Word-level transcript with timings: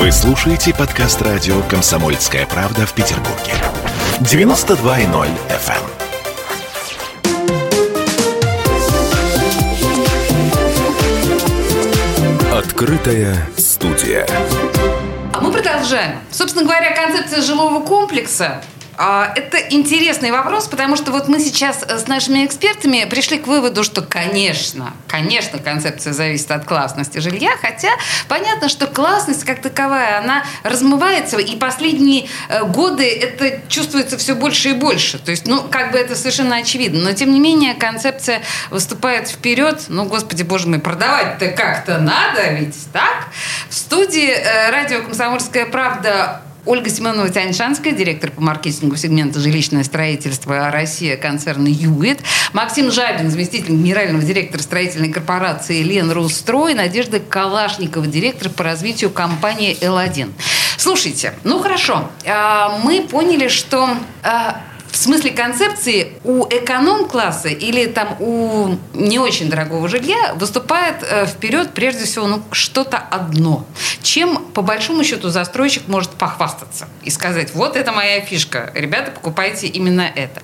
Вы 0.00 0.10
слушаете 0.12 0.72
подкаст 0.72 1.20
радио 1.20 1.60
«Комсомольская 1.68 2.46
правда» 2.46 2.86
в 2.86 2.94
Петербурге. 2.94 3.52
92.0 4.20 5.28
FM. 5.50 5.84
Открытая 12.50 13.46
студия. 13.58 14.26
А 15.34 15.40
мы 15.42 15.52
продолжаем. 15.52 16.18
Собственно 16.30 16.64
говоря, 16.64 16.96
концепция 16.96 17.42
жилого 17.42 17.84
комплекса 17.84 18.64
это 19.00 19.56
интересный 19.70 20.30
вопрос, 20.30 20.68
потому 20.68 20.96
что 20.96 21.10
вот 21.10 21.26
мы 21.26 21.40
сейчас 21.40 21.82
с 21.82 22.06
нашими 22.06 22.44
экспертами 22.44 23.06
пришли 23.08 23.38
к 23.38 23.46
выводу, 23.46 23.82
что, 23.82 24.02
конечно, 24.02 24.92
конечно, 25.08 25.58
концепция 25.58 26.12
зависит 26.12 26.50
от 26.50 26.66
классности 26.66 27.18
жилья, 27.18 27.52
хотя 27.60 27.88
понятно, 28.28 28.68
что 28.68 28.86
классность 28.86 29.44
как 29.44 29.62
таковая, 29.62 30.18
она 30.18 30.44
размывается, 30.64 31.38
и 31.38 31.56
последние 31.56 32.28
э, 32.48 32.64
годы 32.64 33.08
это 33.08 33.60
чувствуется 33.68 34.18
все 34.18 34.34
больше 34.34 34.70
и 34.70 34.72
больше. 34.74 35.18
То 35.18 35.30
есть, 35.30 35.46
ну, 35.46 35.62
как 35.62 35.92
бы 35.92 35.98
это 35.98 36.14
совершенно 36.14 36.56
очевидно. 36.56 37.00
Но, 37.00 37.12
тем 37.12 37.32
не 37.32 37.40
менее, 37.40 37.74
концепция 37.74 38.42
выступает 38.70 39.28
вперед. 39.28 39.84
Ну, 39.88 40.04
господи, 40.04 40.42
боже 40.42 40.68
мой, 40.68 40.78
продавать-то 40.78 41.48
как-то 41.52 41.98
надо, 41.98 42.52
ведь 42.52 42.76
так? 42.92 43.28
В 43.70 43.74
студии 43.74 44.28
э, 44.28 44.70
радио 44.70 45.02
«Комсомольская 45.02 45.64
правда» 45.64 46.42
Ольга 46.66 46.90
Семенова 46.90 47.30
Тяньшанская, 47.30 47.92
директор 47.92 48.30
по 48.30 48.42
маркетингу 48.42 48.96
сегмента 48.96 49.40
жилищное 49.40 49.82
строительство 49.82 50.70
Россия 50.70 51.16
концерна 51.16 51.68
ЮИТ. 51.68 52.20
Максим 52.52 52.90
Жабин, 52.90 53.30
заместитель 53.30 53.70
генерального 53.70 54.22
директора 54.22 54.60
строительной 54.60 55.10
корпорации 55.10 55.82
Лен 55.82 56.10
Русстрой. 56.12 56.74
Надежда 56.74 57.18
Калашникова, 57.18 58.06
директор 58.06 58.50
по 58.50 58.62
развитию 58.62 59.10
компании 59.10 59.76
Л1. 59.80 60.32
Слушайте, 60.76 61.34
ну 61.44 61.60
хорошо, 61.60 62.10
а, 62.26 62.78
мы 62.82 63.02
поняли, 63.02 63.48
что 63.48 63.88
а, 64.22 64.60
в 64.90 64.96
смысле 64.96 65.30
концепции 65.30 66.12
у 66.24 66.46
эконом-класса 66.46 67.48
или 67.48 67.86
там 67.86 68.16
у 68.20 68.76
не 68.92 69.18
очень 69.18 69.48
дорогого 69.48 69.88
жилья 69.88 70.34
выступает 70.34 70.96
э, 71.02 71.26
вперед 71.26 71.70
прежде 71.74 72.04
всего 72.04 72.26
ну, 72.26 72.42
что-то 72.52 72.98
одно, 72.98 73.66
чем 74.02 74.38
по 74.52 74.62
большому 74.62 75.04
счету 75.04 75.28
застройщик 75.28 75.88
может 75.88 76.10
похвастаться 76.10 76.88
и 77.02 77.10
сказать, 77.10 77.54
вот 77.54 77.76
это 77.76 77.92
моя 77.92 78.20
фишка, 78.20 78.70
ребята, 78.74 79.10
покупайте 79.10 79.66
именно 79.66 80.10
это. 80.14 80.42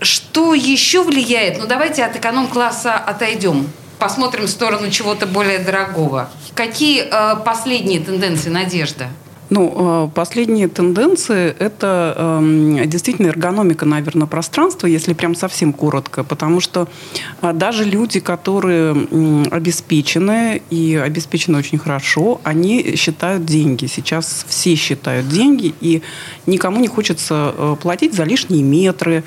Что 0.00 0.54
еще 0.54 1.02
влияет? 1.02 1.58
Ну 1.58 1.66
давайте 1.66 2.04
от 2.04 2.16
эконом-класса 2.16 2.94
отойдем 2.94 3.70
посмотрим 3.98 4.46
в 4.46 4.48
сторону 4.48 4.90
чего-то 4.90 5.26
более 5.26 5.58
дорогого. 5.58 6.30
Какие 6.54 7.02
э, 7.02 7.36
последние 7.44 8.00
тенденции, 8.00 8.48
Надежда? 8.48 9.08
Ну, 9.50 10.06
э, 10.06 10.08
последние 10.14 10.68
тенденции– 10.68 11.54
это 11.58 12.14
эм, 12.16 12.88
действительно 12.88 13.26
эргономика, 13.26 13.84
наверное, 13.84 14.28
пространства, 14.28 14.86
если 14.86 15.12
прям 15.12 15.34
совсем 15.34 15.72
коротко, 15.72 16.22
потому 16.22 16.60
что 16.60 16.88
э, 17.42 17.52
даже 17.52 17.84
люди, 17.84 18.20
которые 18.20 18.92
обеспечены 19.50 20.62
и 20.70 20.94
обеспечены 20.94 21.58
очень 21.58 21.78
хорошо, 21.78 22.40
они 22.44 22.94
считают 22.94 23.44
деньги. 23.44 23.86
Сейчас 23.86 24.46
все 24.48 24.76
считают 24.76 25.28
деньги, 25.28 25.74
и 25.80 26.02
никому 26.46 26.78
не 26.78 26.86
хочется 26.86 27.52
э, 27.56 27.76
платить 27.82 28.14
за 28.14 28.22
лишние 28.22 28.62
метры. 28.62 29.24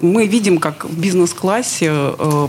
Мы 0.00 0.26
видим, 0.26 0.58
как 0.58 0.86
в 0.86 0.98
бизнес-классе 0.98 1.92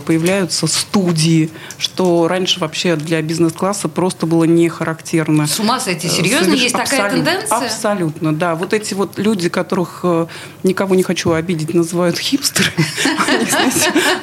появляются 0.05 0.67
студии, 0.67 1.49
что 1.77 2.27
раньше 2.29 2.61
вообще 2.61 2.95
для 2.95 3.21
бизнес-класса 3.21 3.89
просто 3.89 4.25
было 4.25 4.45
не 4.45 4.69
характерно. 4.69 5.47
С 5.47 5.59
ума 5.59 5.81
сойти, 5.81 6.07
серьезно? 6.07 6.53
Есть 6.53 6.75
такая 6.75 7.08
тенденция? 7.09 7.57
Абсолютно, 7.57 8.33
да. 8.33 8.55
Вот 8.55 8.73
эти 8.73 8.93
вот 8.93 9.17
люди, 9.17 9.49
которых 9.49 10.01
э, 10.03 10.27
никого 10.63 10.95
не 10.95 11.03
хочу 11.03 11.31
обидеть, 11.31 11.73
называют 11.73 12.17
хипстерами, 12.17 12.85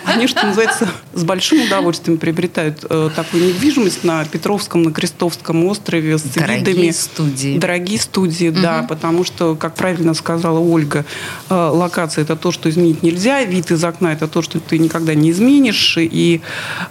они, 0.05 0.27
что 0.27 0.47
называется, 0.47 0.89
с 1.15 1.25
большим 1.25 1.62
удовольствием 1.62 2.19
приобретают 2.19 2.84
э, 2.89 3.11
такую 3.15 3.47
недвижимость 3.49 4.05
на 4.05 4.25
Петровском, 4.25 4.83
на 4.83 4.93
Крестовском 4.93 5.65
острове 5.65 6.19
с 6.19 6.22
Дорогие 6.22 6.93
студии. 6.93 7.59
Дорогие 7.59 7.99
студии, 7.99 8.50
да, 8.50 8.84
потому 8.89 9.25
что, 9.25 9.55
как 9.55 9.75
правильно 9.75 10.15
сказала 10.15 10.59
Ольга, 10.59 11.05
э, 11.49 11.55
локация– 11.55 12.22
это 12.25 12.37
то, 12.37 12.53
что 12.53 12.69
изменить 12.71 13.03
нельзя, 13.03 13.43
вид 13.45 13.71
из 13.71 13.83
окна– 13.84 14.12
это 14.12 14.28
то, 14.28 14.43
что 14.43 14.61
ты 14.61 14.78
никогда 14.78 15.15
не 15.15 15.31
изменишь, 15.31 15.97
и 15.99 16.41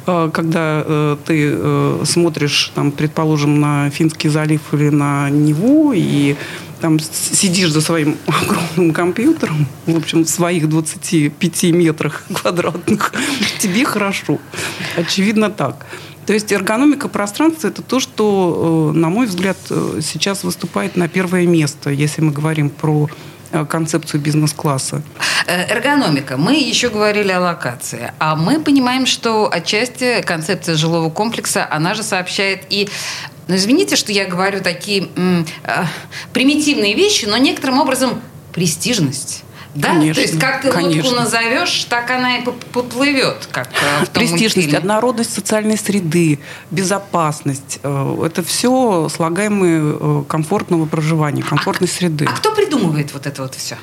когда 0.05 1.17
ты 1.25 1.57
смотришь, 2.05 2.71
там, 2.75 2.91
предположим, 2.91 3.59
на 3.59 3.89
Финский 3.89 4.29
залив 4.29 4.61
или 4.73 4.89
на 4.89 5.29
Неву, 5.29 5.93
и 5.93 6.35
там 6.81 6.99
сидишь 6.99 7.71
за 7.71 7.81
своим 7.81 8.17
огромным 8.27 8.93
компьютером, 8.93 9.67
в 9.85 9.97
общем, 9.97 10.23
в 10.23 10.29
своих 10.29 10.69
25 10.69 11.63
метрах 11.63 12.23
квадратных, 12.33 13.13
тебе 13.59 13.85
хорошо. 13.85 14.39
Очевидно 14.97 15.49
так. 15.49 15.85
То 16.25 16.33
есть 16.33 16.51
эргономика 16.51 17.07
пространства– 17.07 17.67
это 17.69 17.81
то, 17.81 17.99
что, 17.99 18.91
э, 18.93 18.97
на 18.97 19.09
мой 19.09 19.27
взгляд, 19.27 19.57
э, 19.69 19.99
сейчас 20.01 20.43
выступает 20.43 20.95
на 20.95 21.07
первое 21.07 21.45
место, 21.45 21.91
если 21.91 22.21
мы 22.21 22.31
говорим 22.31 22.69
про 22.69 23.09
э, 23.51 23.63
концепцию 23.65 24.21
бизнес-класса. 24.21 25.03
Эргономика. 25.45 26.37
Мы 26.37 26.55
еще 26.55 26.89
говорили 26.89 27.31
о 27.31 27.41
локации. 27.41 28.11
А 28.17 28.35
мы 28.35 28.59
понимаем, 28.59 29.05
что 29.05 29.47
отчасти 29.51 30.23
концепция 30.23 30.75
жилого 30.75 31.11
комплекса, 31.11 31.67
она 31.69 31.93
же 31.93 32.01
сообщает 32.01 32.63
и 32.69 32.89
но 33.47 33.55
извините, 33.55 33.95
что 33.95 34.11
я 34.11 34.25
говорю 34.25 34.61
такие 34.61 35.07
м, 35.15 35.45
э, 35.63 35.83
примитивные 36.33 36.95
вещи, 36.95 37.25
но 37.25 37.37
некоторым 37.37 37.79
образом 37.79 38.21
престижность. 38.53 39.43
Да? 39.73 39.89
Конечно, 39.89 40.13
То 40.15 40.21
есть 40.21 40.39
как 40.39 40.61
ты 40.61 40.71
конечно. 40.71 41.03
лодку 41.03 41.19
назовешь, 41.21 41.83
так 41.89 42.09
она 42.09 42.37
и 42.37 42.45
поплывет, 42.71 43.49
как 43.51 43.67
э, 43.73 44.05
в 44.05 44.07
том 44.07 44.21
Престижность, 44.21 44.55
мультфильме. 44.55 44.77
однородность 44.77 45.33
социальной 45.33 45.77
среды, 45.77 46.39
безопасность. 46.71 47.79
Э, 47.83 48.17
это 48.25 48.41
все 48.41 49.09
слагаемые 49.13 49.81
э, 49.99 50.23
комфортного 50.29 50.85
проживания, 50.85 51.43
комфортной 51.43 51.89
среды. 51.89 52.25
А 52.25 52.31
кто 52.37 52.53
придумывает 52.55 53.13
вот 53.13 53.27
это 53.27 53.41
вот 53.41 53.55
все? 53.55 53.77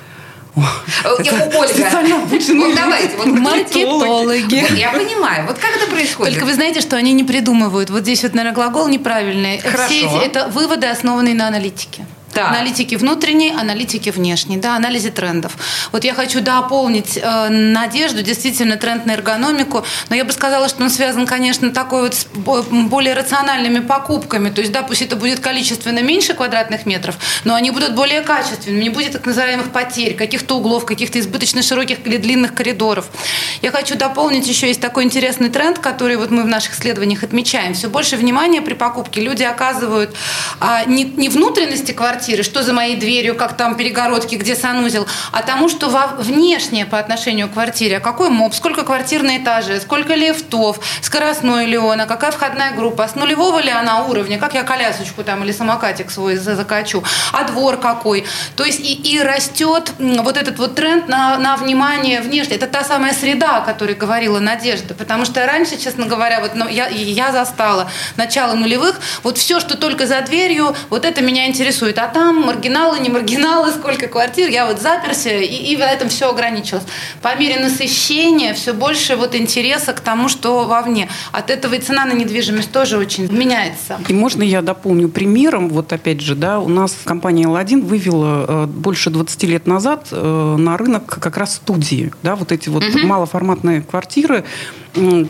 Я, 0.54 1.32
Ольга, 1.34 1.68
специально 1.68 2.16
обученные 2.22 2.66
вот 2.66 2.76
давайте, 2.76 3.16
вот 3.16 3.26
Маркетологи. 3.26 4.60
Вот 4.60 4.78
я 4.78 4.92
понимаю. 4.92 5.46
Вот 5.46 5.58
как 5.58 5.70
это 5.76 5.90
происходит? 5.90 6.34
Только 6.34 6.46
вы 6.46 6.54
знаете, 6.54 6.80
что 6.80 6.96
они 6.96 7.12
не 7.12 7.24
придумывают. 7.24 7.90
Вот 7.90 8.02
здесь 8.02 8.22
вот, 8.22 8.34
наверное, 8.34 8.54
глагол 8.54 8.88
неправильный. 8.88 9.60
Хорошо. 9.60 9.88
Все 9.88 10.08
это 10.22 10.48
выводы, 10.48 10.86
основанные 10.86 11.34
на 11.34 11.48
аналитике. 11.48 12.04
Так. 12.32 12.48
Аналитики 12.50 12.94
внутренней, 12.94 13.50
аналитики 13.52 14.08
внешней, 14.10 14.56
да, 14.56 14.76
анализе 14.76 15.10
трендов. 15.10 15.52
Вот 15.92 16.04
я 16.04 16.14
хочу 16.14 16.40
дополнить 16.40 17.18
э, 17.22 17.48
надежду, 17.48 18.22
действительно, 18.22 18.76
тренд 18.76 19.04
на 19.04 19.12
эргономику, 19.12 19.84
но 20.08 20.16
я 20.16 20.24
бы 20.24 20.32
сказала, 20.32 20.68
что 20.68 20.82
он 20.82 20.90
связан, 20.90 21.26
конечно, 21.26 21.70
такой 21.70 22.02
вот 22.02 22.14
с 22.14 22.26
бо- 22.32 22.62
более 22.62 23.12
рациональными 23.14 23.80
покупками. 23.80 24.48
То 24.48 24.62
есть, 24.62 24.72
да, 24.72 24.82
пусть 24.82 25.02
это 25.02 25.16
будет 25.16 25.40
количественно 25.40 25.98
меньше 26.00 26.32
квадратных 26.32 26.86
метров, 26.86 27.16
но 27.44 27.54
они 27.54 27.70
будут 27.70 27.94
более 27.94 28.22
качественными, 28.22 28.84
не 28.84 28.90
будет 28.90 29.12
так 29.12 29.26
называемых 29.26 29.70
потерь, 29.70 30.14
каких-то 30.14 30.56
углов, 30.56 30.86
каких-то 30.86 31.20
избыточно 31.20 31.62
широких 31.62 32.06
или 32.06 32.16
длинных 32.16 32.54
коридоров. 32.54 33.10
Я 33.60 33.70
хочу 33.70 33.94
дополнить, 33.94 34.48
еще 34.48 34.68
есть 34.68 34.80
такой 34.80 35.04
интересный 35.04 35.50
тренд, 35.50 35.78
который 35.78 36.16
вот 36.16 36.30
мы 36.30 36.44
в 36.44 36.48
наших 36.48 36.78
исследованиях 36.78 37.22
отмечаем. 37.22 37.74
Все 37.74 37.88
больше 37.88 38.16
внимания 38.16 38.62
при 38.62 38.72
покупке 38.72 39.20
люди 39.20 39.42
оказывают 39.42 40.14
а, 40.60 40.84
не, 40.86 41.04
не 41.04 41.28
внутренности 41.28 41.92
квартиры, 41.92 42.21
что 42.42 42.62
за 42.62 42.72
моей 42.72 42.96
дверью, 42.96 43.34
как 43.34 43.56
там 43.56 43.74
перегородки, 43.74 44.36
где 44.36 44.54
санузел, 44.54 45.06
а 45.32 45.42
тому, 45.42 45.68
что 45.68 45.88
во, 45.90 46.06
внешнее 46.18 46.86
по 46.86 46.98
отношению 46.98 47.48
к 47.48 47.52
квартире. 47.52 47.96
А 47.96 48.00
какой 48.00 48.28
моб, 48.30 48.54
сколько 48.54 48.84
квартир 48.84 49.22
на 49.22 49.38
этаже, 49.38 49.80
сколько 49.80 50.14
лифтов, 50.14 50.78
скоростной 51.02 51.66
ли 51.66 51.76
он, 51.76 52.00
а 52.00 52.06
какая 52.06 52.30
входная 52.30 52.72
группа, 52.72 53.08
с 53.08 53.14
нулевого 53.14 53.58
ли 53.58 53.70
она 53.70 54.04
уровня, 54.04 54.38
как 54.38 54.54
я 54.54 54.62
колясочку 54.62 55.24
там 55.24 55.42
или 55.42 55.52
самокатик 55.52 56.10
свой 56.10 56.36
за- 56.36 56.56
закачу, 56.56 57.02
а 57.32 57.44
двор 57.44 57.78
какой. 57.78 58.24
То 58.56 58.64
есть 58.64 58.80
и, 58.80 58.94
и 58.94 59.20
растет 59.20 59.92
вот 59.98 60.36
этот 60.36 60.58
вот 60.58 60.74
тренд 60.74 61.08
на, 61.08 61.38
на 61.38 61.56
внимание 61.56 62.20
внешне. 62.20 62.56
Это 62.56 62.66
та 62.66 62.84
самая 62.84 63.12
среда, 63.12 63.58
о 63.58 63.60
которой 63.62 63.94
говорила 63.94 64.38
Надежда. 64.38 64.94
Потому 64.94 65.24
что 65.24 65.44
раньше, 65.46 65.76
честно 65.78 66.06
говоря, 66.06 66.40
вот 66.40 66.54
ну, 66.54 66.68
я, 66.68 66.88
я 66.88 67.32
застала 67.32 67.90
начало 68.16 68.54
нулевых, 68.54 69.00
вот 69.22 69.38
все, 69.38 69.60
что 69.60 69.76
только 69.76 70.06
за 70.06 70.20
дверью, 70.20 70.76
вот 70.90 71.04
это 71.04 71.22
меня 71.22 71.46
интересует. 71.46 71.98
А 71.98 72.08
там 72.12 72.42
маргиналы, 72.42 72.98
не 72.98 73.08
маргиналы, 73.08 73.70
сколько 73.70 74.08
квартир, 74.08 74.48
я 74.48 74.66
вот 74.66 74.80
заперся, 74.80 75.30
и, 75.38 75.46
и 75.46 75.76
на 75.76 75.90
этом 75.90 76.08
все 76.08 76.30
ограничилось. 76.30 76.84
По 77.20 77.34
мере 77.36 77.60
насыщения 77.60 78.54
все 78.54 78.72
больше 78.72 79.16
вот 79.16 79.34
интереса 79.34 79.92
к 79.92 80.00
тому, 80.00 80.28
что 80.28 80.64
вовне. 80.64 81.08
От 81.32 81.50
этого 81.50 81.74
и 81.74 81.78
цена 81.78 82.04
на 82.04 82.12
недвижимость 82.12 82.72
тоже 82.72 82.98
очень 82.98 83.30
меняется. 83.32 83.98
И 84.08 84.12
можно 84.12 84.42
я 84.42 84.62
дополню 84.62 85.08
примером? 85.08 85.68
Вот 85.68 85.92
опять 85.92 86.20
же, 86.20 86.34
да, 86.34 86.60
у 86.60 86.68
нас 86.68 86.96
компания 87.04 87.44
L1 87.44 87.82
вывела 87.82 88.44
э, 88.48 88.66
больше 88.66 89.10
20 89.10 89.42
лет 89.44 89.66
назад 89.66 90.08
э, 90.10 90.56
на 90.58 90.76
рынок 90.76 91.06
как 91.06 91.36
раз 91.36 91.56
студии, 91.56 92.12
да, 92.22 92.36
вот 92.36 92.52
эти 92.52 92.68
вот 92.68 92.84
малоформатные 93.04 93.82
квартиры, 93.82 94.44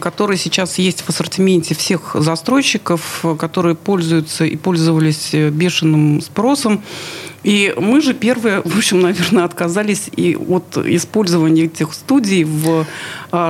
который 0.00 0.36
сейчас 0.36 0.78
есть 0.78 1.02
в 1.02 1.08
ассортименте 1.08 1.74
всех 1.74 2.16
застройщиков, 2.18 3.24
которые 3.38 3.76
пользуются 3.76 4.44
и 4.44 4.56
пользовались 4.56 5.30
э, 5.32 5.50
бешеным 5.50 6.20
спросом. 6.20 6.82
И 7.44 7.74
мы 7.76 8.00
же 8.00 8.14
первые, 8.14 8.60
в 8.64 8.76
общем, 8.76 9.00
наверное, 9.00 9.44
отказались 9.44 10.10
и 10.16 10.36
от 10.36 10.76
использования 10.78 11.64
этих 11.64 11.94
студий 11.94 12.44
в 12.44 12.86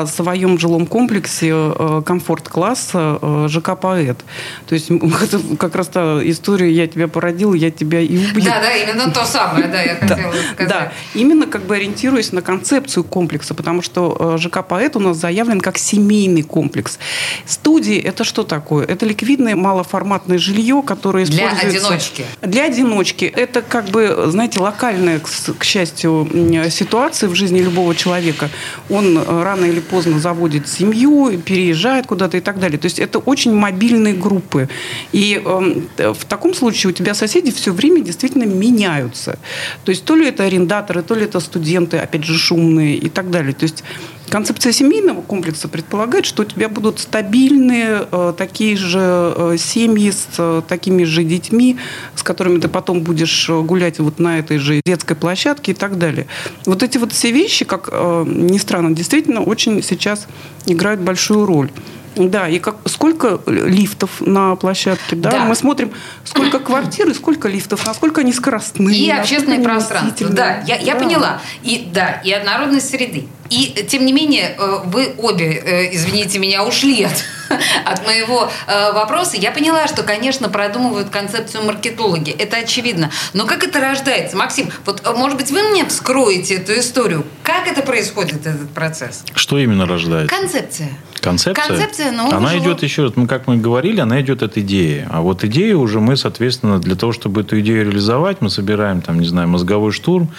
своем 0.06 0.58
жилом 0.58 0.86
комплексе 0.86 1.52
а, 1.52 2.02
комфорт-класса 2.02 3.18
а, 3.20 3.46
ЖК 3.48 3.76
«Поэт». 3.78 4.18
То 4.66 4.74
есть 4.74 4.90
это 5.22 5.40
как 5.58 5.74
раз 5.74 5.88
та 5.88 6.20
история 6.22 6.70
«я 6.70 6.86
тебя 6.86 7.08
породил, 7.08 7.52
я 7.54 7.70
тебя 7.70 8.00
и 8.00 8.16
убью». 8.16 8.44
Да, 8.44 8.60
да, 8.60 8.72
именно 8.76 9.10
то 9.10 9.24
самое, 9.24 9.66
да, 9.66 9.82
я 9.82 9.96
хотела 10.00 10.32
сказать. 10.32 10.68
Да, 10.68 10.92
именно 11.14 11.46
как 11.46 11.62
бы 11.62 11.74
ориентируясь 11.76 12.32
на 12.32 12.42
концепцию 12.42 13.04
комплекса, 13.04 13.54
потому 13.54 13.82
что 13.82 14.36
ЖК 14.38 14.64
«Поэт» 14.64 14.96
у 14.96 15.00
нас 15.00 15.16
заявлен 15.16 15.60
как 15.60 15.78
семейный 15.78 16.42
комплекс. 16.42 16.98
Студии– 17.44 17.98
это 18.00 18.22
что 18.22 18.44
такое? 18.44 18.86
Это 18.86 19.04
ликвидное 19.04 19.56
малоформатное 19.56 20.38
жилье, 20.38 20.82
которое 20.86 21.24
используется... 21.24 21.68
Для 21.68 21.78
одиночки. 21.78 22.24
Для 22.40 22.64
одиночки. 22.64 23.24
Это 23.24 23.62
как 23.62 23.86
бы, 23.86 24.26
знаете, 24.28 24.60
локальная, 24.60 25.20
к, 25.20 25.64
счастью, 25.64 26.28
ситуация 26.70 27.28
в 27.28 27.34
жизни 27.34 27.60
любого 27.60 27.94
человека. 27.94 28.48
Он 28.88 29.18
э, 29.18 29.42
рано 29.42 29.71
или 29.72 29.80
поздно 29.80 30.20
заводит 30.20 30.68
семью, 30.68 31.38
переезжает 31.44 32.06
куда-то 32.06 32.36
и 32.36 32.40
так 32.40 32.58
далее. 32.58 32.78
То 32.78 32.86
есть 32.86 32.98
это 32.98 33.18
очень 33.18 33.52
мобильные 33.52 34.14
группы. 34.14 34.68
И 35.12 35.42
э, 35.44 36.12
в 36.12 36.24
таком 36.26 36.54
случае 36.54 36.90
у 36.90 36.92
тебя 36.92 37.14
соседи 37.14 37.50
все 37.50 37.72
время 37.72 38.00
действительно 38.00 38.44
меняются. 38.44 39.38
То 39.84 39.90
есть 39.90 40.04
то 40.04 40.16
ли 40.16 40.26
это 40.28 40.44
арендаторы, 40.44 41.02
то 41.02 41.14
ли 41.14 41.24
это 41.24 41.40
студенты, 41.40 41.98
опять 41.98 42.24
же, 42.24 42.38
шумные 42.38 42.96
и 42.96 43.08
так 43.08 43.30
далее. 43.30 43.52
То 43.52 43.64
есть 43.64 43.84
Концепция 44.32 44.72
семейного 44.72 45.20
комплекса 45.20 45.68
предполагает, 45.68 46.24
что 46.24 46.40
у 46.40 46.46
тебя 46.46 46.70
будут 46.70 47.00
стабильные 47.00 48.08
э, 48.10 48.32
такие 48.34 48.78
же 48.78 48.98
э, 49.36 49.56
семьи 49.58 50.10
с 50.10 50.26
э, 50.38 50.62
такими 50.66 51.04
же 51.04 51.22
детьми, 51.22 51.76
с 52.14 52.22
которыми 52.22 52.58
ты 52.58 52.68
потом 52.68 53.02
будешь 53.02 53.50
гулять 53.50 53.98
вот 53.98 54.18
на 54.18 54.38
этой 54.38 54.56
же 54.56 54.80
детской 54.86 55.16
площадке 55.16 55.72
и 55.72 55.74
так 55.74 55.98
далее. 55.98 56.28
Вот 56.64 56.82
эти 56.82 56.96
вот 56.96 57.12
все 57.12 57.30
вещи, 57.30 57.66
как 57.66 57.90
ни 57.92 58.56
странно, 58.56 58.96
действительно 58.96 59.42
очень 59.42 59.82
сейчас 59.82 60.26
играют 60.64 61.02
большую 61.02 61.44
роль. 61.44 61.70
Да, 62.16 62.48
и 62.48 62.58
как, 62.58 62.76
сколько 62.86 63.40
лифтов 63.46 64.20
на 64.20 64.56
площадке, 64.56 65.16
да? 65.16 65.30
да. 65.30 65.44
Мы 65.44 65.54
смотрим, 65.54 65.92
сколько 66.24 66.58
квартир 66.58 67.08
и 67.08 67.14
сколько 67.14 67.48
лифтов, 67.48 67.86
насколько 67.86 68.22
они 68.22 68.32
скоростные. 68.32 68.96
И 68.96 69.10
общественное 69.10 69.62
пространство, 69.62 70.28
да, 70.28 70.62
я, 70.66 70.76
я 70.76 70.94
да. 70.94 71.00
поняла. 71.00 71.40
И, 71.62 71.88
да, 71.92 72.20
и 72.24 72.32
однородность 72.32 72.88
среды. 72.88 73.26
И, 73.52 73.84
тем 73.84 74.06
не 74.06 74.14
менее, 74.14 74.54
э, 74.56 74.78
вы 74.86 75.12
обе, 75.18 75.52
э, 75.52 75.94
извините 75.94 76.38
меня, 76.38 76.64
ушли 76.64 77.02
от, 77.02 77.12
от 77.84 78.06
моего 78.06 78.50
э, 78.66 78.92
вопроса. 78.92 79.36
Я 79.36 79.50
поняла, 79.50 79.86
что, 79.88 80.02
конечно, 80.02 80.48
продумывают 80.48 81.10
концепцию 81.10 81.64
маркетологи. 81.64 82.30
Это 82.30 82.58
очевидно. 82.58 83.10
Но 83.32 83.46
как 83.46 83.64
это 83.64 83.80
рождается? 83.80 84.36
Максим, 84.36 84.70
вот, 84.84 85.02
может 85.16 85.38
быть, 85.38 85.50
вы 85.50 85.62
мне 85.70 85.84
вскроете 85.86 86.56
эту 86.56 86.78
историю? 86.78 87.24
Как 87.42 87.66
это 87.66 87.82
происходит, 87.82 88.46
этот 88.46 88.70
процесс? 88.70 89.24
Что 89.34 89.58
именно 89.58 89.86
рождается? 89.86 90.34
Концепция. 90.34 90.90
Концепция? 91.22 91.68
Концепция, 91.68 92.10
но 92.10 92.30
Она 92.30 92.48
уже... 92.48 92.58
идет 92.58 92.82
еще 92.82 93.04
раз, 93.04 93.12
ну, 93.14 93.28
как 93.28 93.46
мы 93.46 93.56
говорили, 93.56 94.00
она 94.00 94.20
идет 94.20 94.42
от 94.42 94.58
идеи. 94.58 95.06
А 95.08 95.20
вот 95.20 95.44
идею 95.44 95.80
уже 95.80 96.00
мы, 96.00 96.16
соответственно, 96.16 96.80
для 96.80 96.96
того, 96.96 97.12
чтобы 97.12 97.42
эту 97.42 97.60
идею 97.60 97.84
реализовать, 97.84 98.40
мы 98.40 98.50
собираем, 98.50 99.00
там, 99.00 99.20
не 99.20 99.26
знаю, 99.28 99.48
мозговой 99.48 99.92
штурм, 99.92 100.30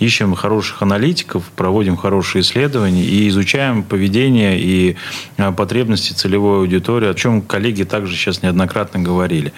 ищем 0.00 0.34
хороших 0.34 0.82
аналитиков, 0.82 1.44
проводим 1.54 1.96
хорошие 1.96 2.42
исследования 2.42 3.04
и 3.04 3.28
изучаем 3.28 3.84
поведение 3.84 4.58
и 4.60 4.96
а, 5.38 5.52
потребности 5.52 6.12
целевой 6.12 6.61
аудитории, 6.62 7.08
о 7.08 7.14
чем 7.14 7.42
коллеги 7.42 7.84
также 7.84 8.16
сейчас 8.16 8.42
неоднократно 8.42 9.00
говорили. 9.00 9.52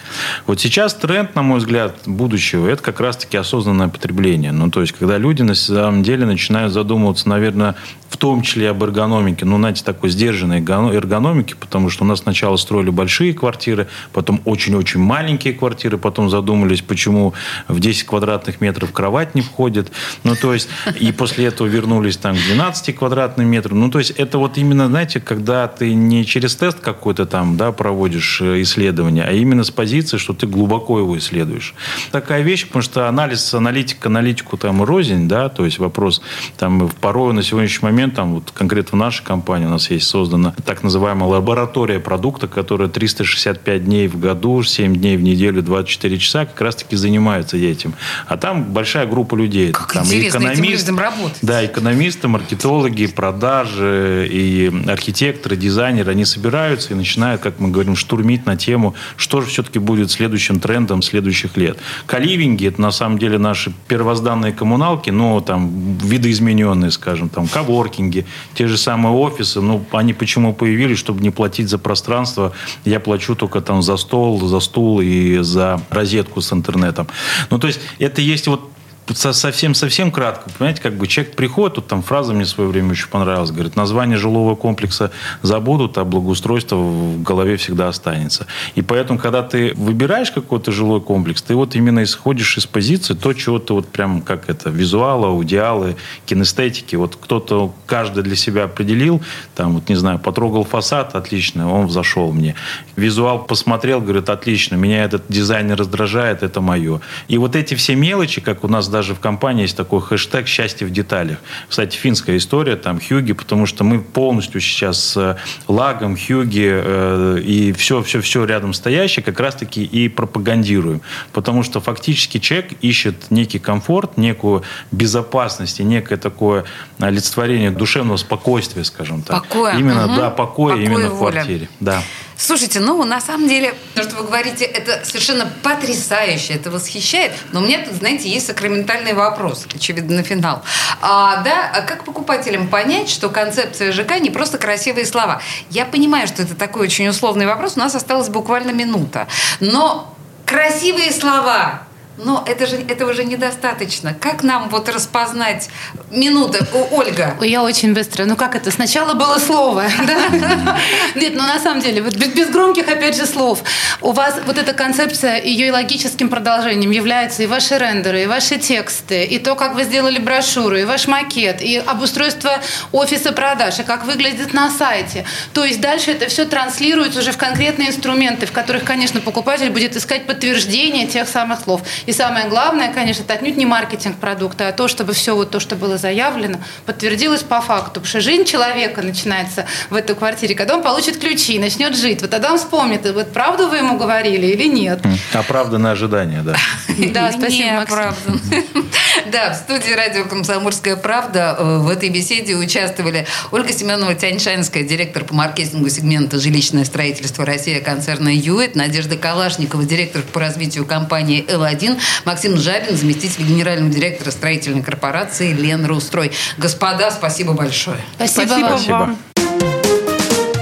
Вот 0.47 0.61
сейчас 0.61 0.95
тренд, 0.95 1.35
на 1.35 1.43
мой 1.43 1.59
взгляд, 1.59 1.97
будущего, 2.06 2.69
это 2.69 2.83
как 2.83 3.01
раз-таки 3.01 3.37
осознанное 3.37 3.89
потребление. 3.89 4.53
Ну, 4.53 4.71
то 4.71 4.81
есть, 4.81 4.93
когда 4.93 5.19
люди 5.19 5.43
на 5.43 5.55
самом 5.55 6.03
деле 6.03 6.27
начинают 6.27 6.73
задумываться, 6.73 7.29
наверное, 7.29 7.77
в 8.09 8.17
том 8.17 8.43
числе 8.43 8.71
об 8.71 8.83
эргономике, 8.83 9.45
ну, 9.45 9.56
знаете, 9.56 9.83
такой 9.83 10.09
сдержанной 10.09 10.59
эргономики, 10.59 11.56
потому 11.59 11.91
что 11.91 12.05
у 12.05 12.06
нас 12.06 12.21
сначала 12.21 12.56
строили 12.56 12.91
большие 12.91 13.35
квартиры, 13.35 13.89
потом 14.12 14.41
очень-очень 14.45 15.00
маленькие 15.00 15.53
квартиры, 15.53 15.99
потом 15.99 16.31
задумались, 16.31 16.81
почему 16.81 17.35
в 17.67 17.81
10 17.81 18.05
квадратных 18.05 18.61
метров 18.61 18.93
кровать 18.93 19.35
не 19.35 19.41
входит. 19.41 19.91
Ну, 20.23 20.37
то 20.37 20.55
есть, 20.55 20.69
и 21.00 21.11
после 21.11 21.47
этого 21.47 21.67
вернулись 21.67 22.17
там 22.17 22.37
к 22.37 22.39
12 22.39 22.95
квадратным 22.95 23.49
метрам. 23.49 23.81
Ну, 23.81 23.91
то 23.91 23.99
есть, 23.99 24.12
это 24.12 24.39
вот 24.39 24.59
именно, 24.59 24.87
знаете, 24.87 25.19
когда 25.21 25.67
ты 25.67 25.93
не 25.93 26.25
через 26.25 26.55
тест 26.55 26.79
какой-то 26.85 27.27
там, 27.27 27.57
да, 27.57 27.73
проводишь 27.73 28.41
э, 28.41 28.63
исследование, 28.63 29.25
а 29.25 29.33
именно 29.33 29.65
с 29.65 29.71
позиции, 29.71 30.19
что 30.19 30.35
ты 30.35 30.47
глубоко 30.47 30.99
его 30.99 31.17
исследуешь. 31.19 31.75
Такая 32.13 32.43
вещь, 32.43 32.67
потому 32.67 32.83
что 32.83 33.09
анализ, 33.09 33.55
аналитика, 33.55 34.09
аналитику 34.09 34.57
там 34.57 34.83
рознь, 34.83 35.27
да, 35.27 35.49
то 35.49 35.65
есть 35.65 35.79
вопрос 35.79 36.23
там 36.57 36.89
порой 37.01 37.35
на 37.35 37.43
сегодняшний 37.43 37.87
момент 37.87 38.15
там 38.15 38.35
вот 38.35 38.51
конкретно 38.53 38.97
в 38.97 39.01
нашей 39.01 39.25
компании 39.25 39.67
у 39.67 39.71
нас 39.71 39.91
есть 39.91 40.07
создана 40.07 40.55
так 40.65 40.83
называемая 40.83 41.29
лаборатория 41.29 41.99
продукта, 41.99 42.47
которая 42.47 42.89
365 42.89 43.85
дней 43.85 44.09
в 44.09 44.19
году, 44.21 44.63
7 44.63 44.95
дней 44.95 45.17
в 45.17 45.23
неделю, 45.23 45.63
24 45.63 46.19
часа 46.19 46.47
как 46.47 46.61
раз-таки 46.61 46.97
занимается 46.97 47.57
этим. 47.57 47.95
А 48.27 48.37
там 48.37 48.65
большая 48.65 49.07
группа 49.07 49.35
людей. 49.35 49.73
Как 49.73 49.93
там 49.93 50.05
интересно 50.05 50.39
экономист, 50.39 50.85
этим 50.85 50.99
работать. 50.99 51.39
Да, 51.43 51.65
экономисты, 51.65 52.29
маркетологи, 52.29 53.07
продажи 53.07 54.29
и 54.31 54.73
архитекторы, 54.87 55.57
дизайнеры, 55.57 56.13
они 56.13 56.25
собираются 56.75 56.93
и 56.93 56.97
начинают, 56.97 57.41
как 57.41 57.61
мы 57.61 57.71
говорим, 57.71 57.97
штурмить 57.97 58.47
на 58.47 58.56
тему, 58.56 58.94
что 59.17 59.41
же 59.41 59.49
все-таки 59.49 59.79
будет 59.79 60.11
следующим 60.11 60.61
трендом 60.61 61.03
следующих 61.03 61.56
лет. 61.56 61.79
Каливинги– 62.06 62.67
это 62.69 62.81
на 62.81 62.93
самом 62.93 63.19
деле 63.19 63.38
наши 63.38 63.73
первозданные 63.88 64.53
коммуналки, 64.53 65.11
но 65.11 65.41
там 65.41 65.99
видоизмененные, 65.99 66.91
скажем, 66.91 67.29
там 67.29 67.47
коворки, 67.49 67.65
коворкинги, 67.65 68.25
те 68.55 68.67
же 68.67 68.76
самые 68.76 69.15
офисы, 69.15 69.61
ну, 69.61 69.85
они 69.93 70.12
почему 70.12 70.55
появились, 70.55 70.99
чтобы 70.99 71.23
не 71.23 71.31
платить 71.31 71.69
за 71.69 71.79
пространство, 71.79 72.53
я 72.85 73.00
плачу 73.00 73.35
только 73.35 73.61
там 73.61 73.82
за 73.82 73.97
стол, 73.97 74.41
за 74.47 74.61
стул 74.61 75.00
и 75.00 75.38
за 75.43 75.81
розетку 75.91 76.41
с 76.41 76.53
интернетом. 76.53 77.06
Ну, 77.50 77.59
то 77.59 77.67
есть, 77.67 77.81
это 77.99 78.21
есть 78.21 78.47
вот 78.49 78.74
совсем-совсем 79.12 80.11
кратко, 80.11 80.51
понимаете, 80.56 80.81
как 80.81 80.95
бы 80.95 81.06
человек 81.06 81.37
приходит, 81.37 81.75
тут 81.75 81.87
там 81.87 82.03
фраза 82.03 82.33
мне 82.33 82.45
в 82.45 82.49
свое 82.49 82.71
время 82.71 82.93
очень 82.93 83.09
понравилась, 83.09 83.51
говорит, 83.51 83.77
название 83.77 84.17
жилого 84.17 84.55
комплекса 84.55 85.11
забудут, 85.43 85.99
а 85.99 86.05
благоустройство 86.05 86.77
в 86.77 87.23
голове 87.23 87.56
всегда 87.56 87.89
останется. 87.89 88.47
И 88.75 88.83
поэтому, 88.83 89.19
когда 89.19 89.43
ты 89.43 89.75
выбираешь 89.75 90.31
какой-то 90.31 90.73
жилой 90.73 91.01
комплекс, 91.01 91.43
ты 91.43 91.55
вот 91.55 91.75
именно 91.75 92.03
исходишь 92.03 92.56
из 92.56 92.67
позиции 92.67 93.15
то, 93.15 93.33
чего 93.33 93.59
ты 93.59 93.75
вот 93.75 93.88
прям 93.88 94.23
как 94.23 94.49
это, 94.49 94.71
визуала, 94.71 95.28
аудиалы, 95.28 95.97
кинестетики, 96.26 96.97
вот 96.97 97.17
кто-то, 97.17 97.75
каждый 97.87 98.23
для 98.23 98.37
себя 98.37 98.64
определил, 98.64 99.23
там 99.55 99.75
вот, 99.75 99.88
не 99.88 99.97
знаю, 99.97 100.19
потрогал 100.19 100.64
фасад, 100.64 101.14
отлично, 101.14 101.71
он 101.71 101.87
взошел 101.87 102.33
мне. 102.33 102.55
Визуал 102.97 103.40
посмотрел, 103.45 104.00
говорит, 104.00 104.28
отлично, 104.28 104.76
меня 104.76 105.05
этот 105.05 105.25
дизайн 105.28 105.73
раздражает, 105.73 106.43
это 106.43 106.61
мое. 106.61 107.00
И 107.28 107.38
вот 107.38 107.57
эти 107.57 107.75
все 107.75 107.95
мелочи, 107.97 108.40
как 108.40 108.64
у 108.64 108.69
нас 108.69 108.88
даже 108.95 109.17
в 109.17 109.19
компании 109.19 109.63
есть 109.63 109.77
такой 109.77 110.01
хэштег 110.01 110.47
«Счастье 110.47 110.87
в 110.87 110.93
деталях». 110.93 111.39
Кстати, 111.69 111.97
финская 111.97 112.37
история, 112.37 112.77
там, 112.77 113.01
Хьюги, 113.01 113.33
потому 113.33 113.67
что 113.67 113.83
мы 113.83 114.01
полностью 114.01 114.61
сейчас 114.61 114.99
с 114.99 115.37
Лагом, 115.67 116.17
Хьюги 116.17 116.71
э, 116.73 117.41
и 117.45 117.73
все-все-все 117.73 118.45
рядом 118.45 118.73
стоящее 118.73 119.25
как 119.25 119.41
раз-таки 119.41 119.83
и 119.83 120.09
пропагандируем. 120.09 121.01
Потому 121.33 121.65
что 121.65 121.81
фактически 121.81 122.39
человек 122.39 122.71
ищет 122.83 123.33
некий 123.33 123.59
комфорт, 123.59 124.17
некую 124.17 124.63
безопасность 124.93 125.81
и 125.81 125.83
некое 125.83 126.17
такое 126.17 126.65
олицетворение 127.01 127.73
душевного 127.73 128.17
спокойствия, 128.17 128.85
скажем 128.85 129.23
так. 129.23 129.43
Покоя. 129.43 129.77
Именно, 129.77 130.07
угу. 130.07 130.15
да, 130.15 130.31
покоя 130.31 130.77
Покой 130.77 130.85
именно 130.85 131.09
в 131.11 131.19
квартире. 131.19 131.69
Да. 131.81 132.01
Слушайте, 132.37 132.81
ну, 132.81 133.03
на 133.05 133.21
самом 133.21 133.49
деле, 133.49 133.75
то, 133.95 134.03
что 134.03 134.17
вы 134.17 134.25
говорите, 134.25 134.64
это 134.64 135.05
совершенно 135.05 135.50
потрясающе, 135.62 136.55
это 136.55 136.71
восхищает. 136.71 137.33
Но 137.53 137.61
у 137.61 137.62
меня 137.62 137.85
тут, 137.85 137.95
знаете, 137.95 138.29
есть 138.29 138.47
сакраментальный 138.47 139.12
вопрос, 139.12 139.67
очевидно, 139.73 140.17
на 140.17 140.23
финал. 140.23 140.62
А, 141.00 141.43
да, 141.43 141.71
а 141.73 141.83
как 141.83 142.05
покупателям 142.05 142.69
понять, 142.69 143.09
что 143.09 143.29
концепция 143.29 143.93
ЖК 143.93 144.19
не 144.21 144.31
просто 144.31 144.59
красивые 144.59 145.07
слова? 145.07 145.41
Я 145.71 145.85
понимаю, 145.85 146.26
что 146.26 146.43
это 146.43 146.55
такой 146.55 146.83
очень 146.83 147.09
условный 147.09 147.47
вопрос, 147.47 147.76
у 147.76 147.81
нас 147.81 147.95
осталась 147.95 148.29
буквально 148.29 148.73
минута. 148.73 149.29
Но 149.61 150.14
красивые 150.45 151.12
слова 151.12 151.87
Но 152.16 152.44
это 152.47 152.66
же 152.66 152.76
этого 152.76 153.12
же 153.12 153.25
недостаточно. 153.25 154.14
Как 154.14 154.42
нам 154.42 154.68
вот 154.68 154.88
распознать 154.88 155.68
минута, 156.11 156.66
О, 156.73 156.99
Ольга? 156.99 157.37
Я 157.40 157.62
очень 157.62 157.92
быстро. 157.92 158.25
Ну 158.25 158.37
как 158.37 158.54
это? 158.54 158.71
Сначала 158.71 159.14
было 159.14 159.38
слово. 159.38 159.85
Да? 160.04 160.78
Нет, 161.14 161.33
ну 161.35 161.42
на 161.42 161.59
самом 161.59 161.80
деле, 161.80 162.02
вот 162.02 162.14
без, 162.14 162.28
без 162.28 162.50
громких, 162.50 162.88
опять 162.88 163.16
же, 163.16 163.26
слов. 163.26 163.62
У 164.00 164.12
вас 164.12 164.38
вот 164.47 164.59
эта 164.59 164.75
концепция, 164.75 165.40
ее 165.40 165.73
логическим 165.73 166.28
продолжением 166.28 166.90
являются 166.90 167.42
и 167.42 167.47
ваши 167.47 167.78
рендеры, 167.78 168.25
и 168.25 168.26
ваши 168.26 168.59
тексты, 168.59 169.25
и 169.25 169.38
то, 169.38 169.54
как 169.54 169.75
вы 169.75 169.85
сделали 169.85 170.18
брошюру, 170.18 170.76
и 170.76 170.85
ваш 170.85 171.06
макет, 171.06 171.62
и 171.62 171.78
обустройство 171.78 172.61
офиса 172.92 173.33
продаж, 173.33 173.78
и 173.80 173.83
как 173.83 174.04
выглядит 174.04 174.52
на 174.52 174.71
сайте. 174.71 175.25
То 175.52 175.64
есть 175.64 175.80
дальше 175.80 176.12
это 176.12 176.26
все 176.28 176.44
транслируется 176.44 177.21
уже 177.21 177.33
в 177.33 177.38
конкретные 177.38 177.88
инструменты, 177.88 178.47
в 178.47 178.52
которых, 178.52 178.85
конечно, 178.85 179.21
покупатель 179.21 179.71
будет 179.71 179.97
искать 179.97 180.26
подтверждение 180.26 181.06
тех 181.06 181.28
самых 181.28 181.61
слов. 181.61 181.83
И 182.06 182.12
самое 182.12 182.49
главное, 182.49 182.92
конечно, 182.92 183.23
это 183.23 183.34
отнюдь 183.34 183.56
не 183.56 183.66
маркетинг 183.66 184.16
продукта, 184.16 184.68
а 184.68 184.73
то, 184.73 184.88
чтобы 184.88 185.12
все 185.12 185.34
вот 185.34 185.50
то, 185.50 185.61
что 185.61 185.76
было 185.76 185.99
заявлено, 185.99 186.58
подтвердилось 186.87 187.42
по 187.42 187.61
факту. 187.61 188.00
Потому 188.00 188.06
что 188.06 188.20
жизнь 188.20 188.44
человека 188.44 189.02
начинается 189.02 189.66
в 189.90 189.94
этой 189.94 190.14
квартире, 190.14 190.54
когда 190.54 190.76
он 190.76 190.82
получит 190.82 191.18
ключи, 191.18 191.58
начнет 191.58 191.96
жить. 191.96 192.20
Вот 192.20 192.30
тогда 192.30 192.52
он 192.52 192.58
вспомнит, 192.58 193.11
вот 193.12 193.32
правду 193.32 193.68
вы 193.68 193.78
ему 193.78 193.99
говорили 193.99 194.46
или 194.46 194.68
нет. 194.68 195.00
Оправданное 195.32 195.92
ожидание, 195.92 196.42
да. 196.42 196.54
Да, 197.14 197.32
спасибо, 197.32 197.84
Максим. 197.88 198.40
Да, 199.30 199.52
в 199.52 199.56
студии 199.56 199.92
радио 199.92 200.25
«Комсомольская 200.25 200.96
правда» 200.96 201.56
э, 201.58 201.78
в 201.78 201.88
этой 201.88 202.08
беседе 202.08 202.56
участвовали 202.56 203.26
Ольга 203.52 203.73
Семенова 203.73 204.14
Тяньшанская, 204.14 204.82
директор 204.82 205.25
по 205.25 205.34
маркетингу 205.34 205.88
сегмента 205.88 206.38
«Жилищное 206.38 206.84
строительство 206.84 207.44
Россия» 207.44 207.80
концерна 207.80 208.28
«Юэт», 208.28 208.75
Надежда 208.75 209.16
Калашникова, 209.16 209.84
директор 209.84 210.23
по 210.23 210.40
развитию 210.40 210.84
компании 210.84 211.44
«Л1», 211.49 211.94
Максим 212.25 212.57
Жабин, 212.57 212.97
заместитель 212.97 213.45
генерального 213.45 213.93
директора 213.93 214.31
строительной 214.31 214.83
корпорации 214.83 215.53
«Лен 215.53 215.85
Рустрой». 215.87 216.33
Господа, 216.59 217.11
спасибо 217.11 217.53
большое. 217.53 218.01
Спасибо, 218.17 218.67
Спасибо 218.67 218.93
вам. 218.93 219.01
вам. 219.01 219.19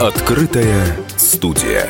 Открытая 0.00 0.96
студия. 1.16 1.88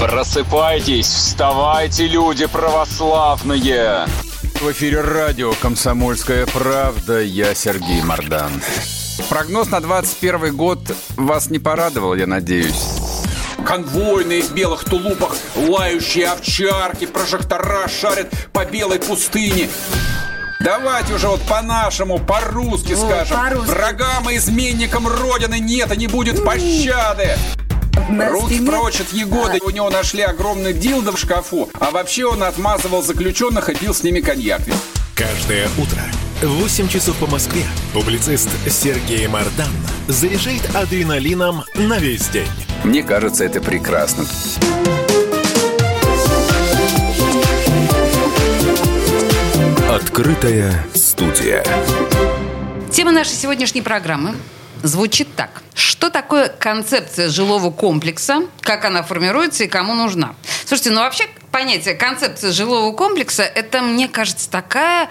Просыпайтесь, 0.00 1.06
вставайте, 1.06 2.06
люди 2.06 2.46
православные! 2.46 4.06
В 4.60 4.72
эфире 4.72 5.00
радио 5.00 5.52
«Комсомольская 5.60 6.46
правда». 6.46 7.20
Я 7.20 7.54
Сергей 7.54 8.02
Мордан. 8.02 8.52
Прогноз 9.28 9.70
на 9.70 9.80
21 9.80 10.54
год 10.54 10.78
вас 11.16 11.50
не 11.50 11.58
порадовал, 11.58 12.14
я 12.14 12.26
надеюсь. 12.26 13.05
Конвойные 13.66 14.42
в 14.42 14.52
белых 14.52 14.84
тулупах, 14.84 15.36
лающие 15.56 16.28
овчарки, 16.28 17.04
прожектора 17.04 17.88
шарят 17.88 18.32
по 18.52 18.64
белой 18.64 19.00
пустыне. 19.00 19.68
Давайте 20.60 21.14
уже 21.14 21.26
вот 21.26 21.40
по-нашему, 21.42 22.20
по-русски 22.20 22.94
скажем. 22.94 23.60
Врагам 23.62 24.30
и 24.30 24.36
изменникам 24.36 25.08
Родины 25.08 25.58
нет 25.58 25.92
и 25.92 25.96
не 25.96 26.06
будет 26.06 26.44
пощады. 26.44 27.36
Руки 28.30 28.64
прочь 28.64 29.00
от 29.00 29.12
Егоды. 29.12 29.58
У 29.64 29.70
него 29.70 29.90
нашли 29.90 30.22
огромный 30.22 30.72
дилдо 30.72 31.10
в 31.10 31.18
шкафу. 31.18 31.68
А 31.80 31.90
вообще 31.90 32.24
он 32.24 32.44
отмазывал 32.44 33.02
заключенных 33.02 33.68
и 33.68 33.74
пил 33.74 33.92
с 33.92 34.04
ними 34.04 34.20
коньяк. 34.20 34.62
Каждое 35.16 35.68
утро 35.76 36.02
в 36.40 36.62
8 36.62 36.88
часов 36.88 37.16
по 37.16 37.26
Москве 37.26 37.64
публицист 37.92 38.48
Сергей 38.68 39.26
Мардан 39.26 39.72
заряжает 40.06 40.62
адреналином 40.74 41.64
на 41.74 41.98
весь 41.98 42.28
день. 42.28 42.46
Мне 42.84 43.02
кажется, 43.02 43.44
это 43.44 43.60
прекрасно. 43.60 44.24
Открытая 49.90 50.84
студия. 50.94 51.64
Тема 52.92 53.12
нашей 53.12 53.34
сегодняшней 53.34 53.82
программы 53.82 54.34
звучит 54.82 55.34
так. 55.34 55.62
Что 55.74 56.10
такое 56.10 56.48
концепция 56.48 57.28
жилого 57.28 57.70
комплекса, 57.70 58.42
как 58.60 58.84
она 58.84 59.02
формируется 59.02 59.64
и 59.64 59.68
кому 59.68 59.94
нужна? 59.94 60.34
Слушайте, 60.64 60.90
ну 60.90 61.00
вообще 61.00 61.24
понятие 61.50 61.94
концепция 61.94 62.52
жилого 62.52 62.92
комплекса, 62.94 63.42
это, 63.42 63.80
мне 63.80 64.08
кажется, 64.08 64.50
такая 64.50 65.08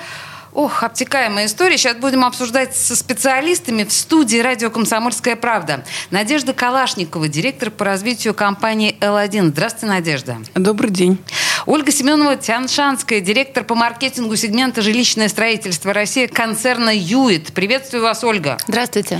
Ох, 0.55 0.83
обтекаемая 0.83 1.47
история. 1.47 1.77
Сейчас 1.77 1.97
будем 1.97 2.23
обсуждать 2.23 2.73
со 2.77 2.95
специалистами 2.95 3.83
в 3.83 3.91
студии 3.91 4.37
радио 4.37 4.69
«Комсомольская 4.69 5.35
правда». 5.35 5.83
Надежда 6.11 6.53
Калашникова, 6.53 7.27
директор 7.27 7.69
по 7.69 7.83
развитию 7.83 8.33
компании 8.33 8.95
«Л1». 9.01 9.47
Здравствуйте, 9.47 9.87
Надежда. 9.87 10.37
Добрый 10.55 10.91
день. 10.91 11.17
Ольга 11.65 11.91
Семенова 11.91 12.37
Тяншанская, 12.37 13.19
директор 13.19 13.65
по 13.65 13.75
маркетингу 13.75 14.37
сегмента 14.37 14.81
«Жилищное 14.81 15.27
строительство 15.27 15.91
России» 15.91 16.27
концерна 16.27 16.91
«Юит». 16.95 17.51
Приветствую 17.51 18.03
вас, 18.03 18.23
Ольга. 18.23 18.57
Здравствуйте. 18.65 19.19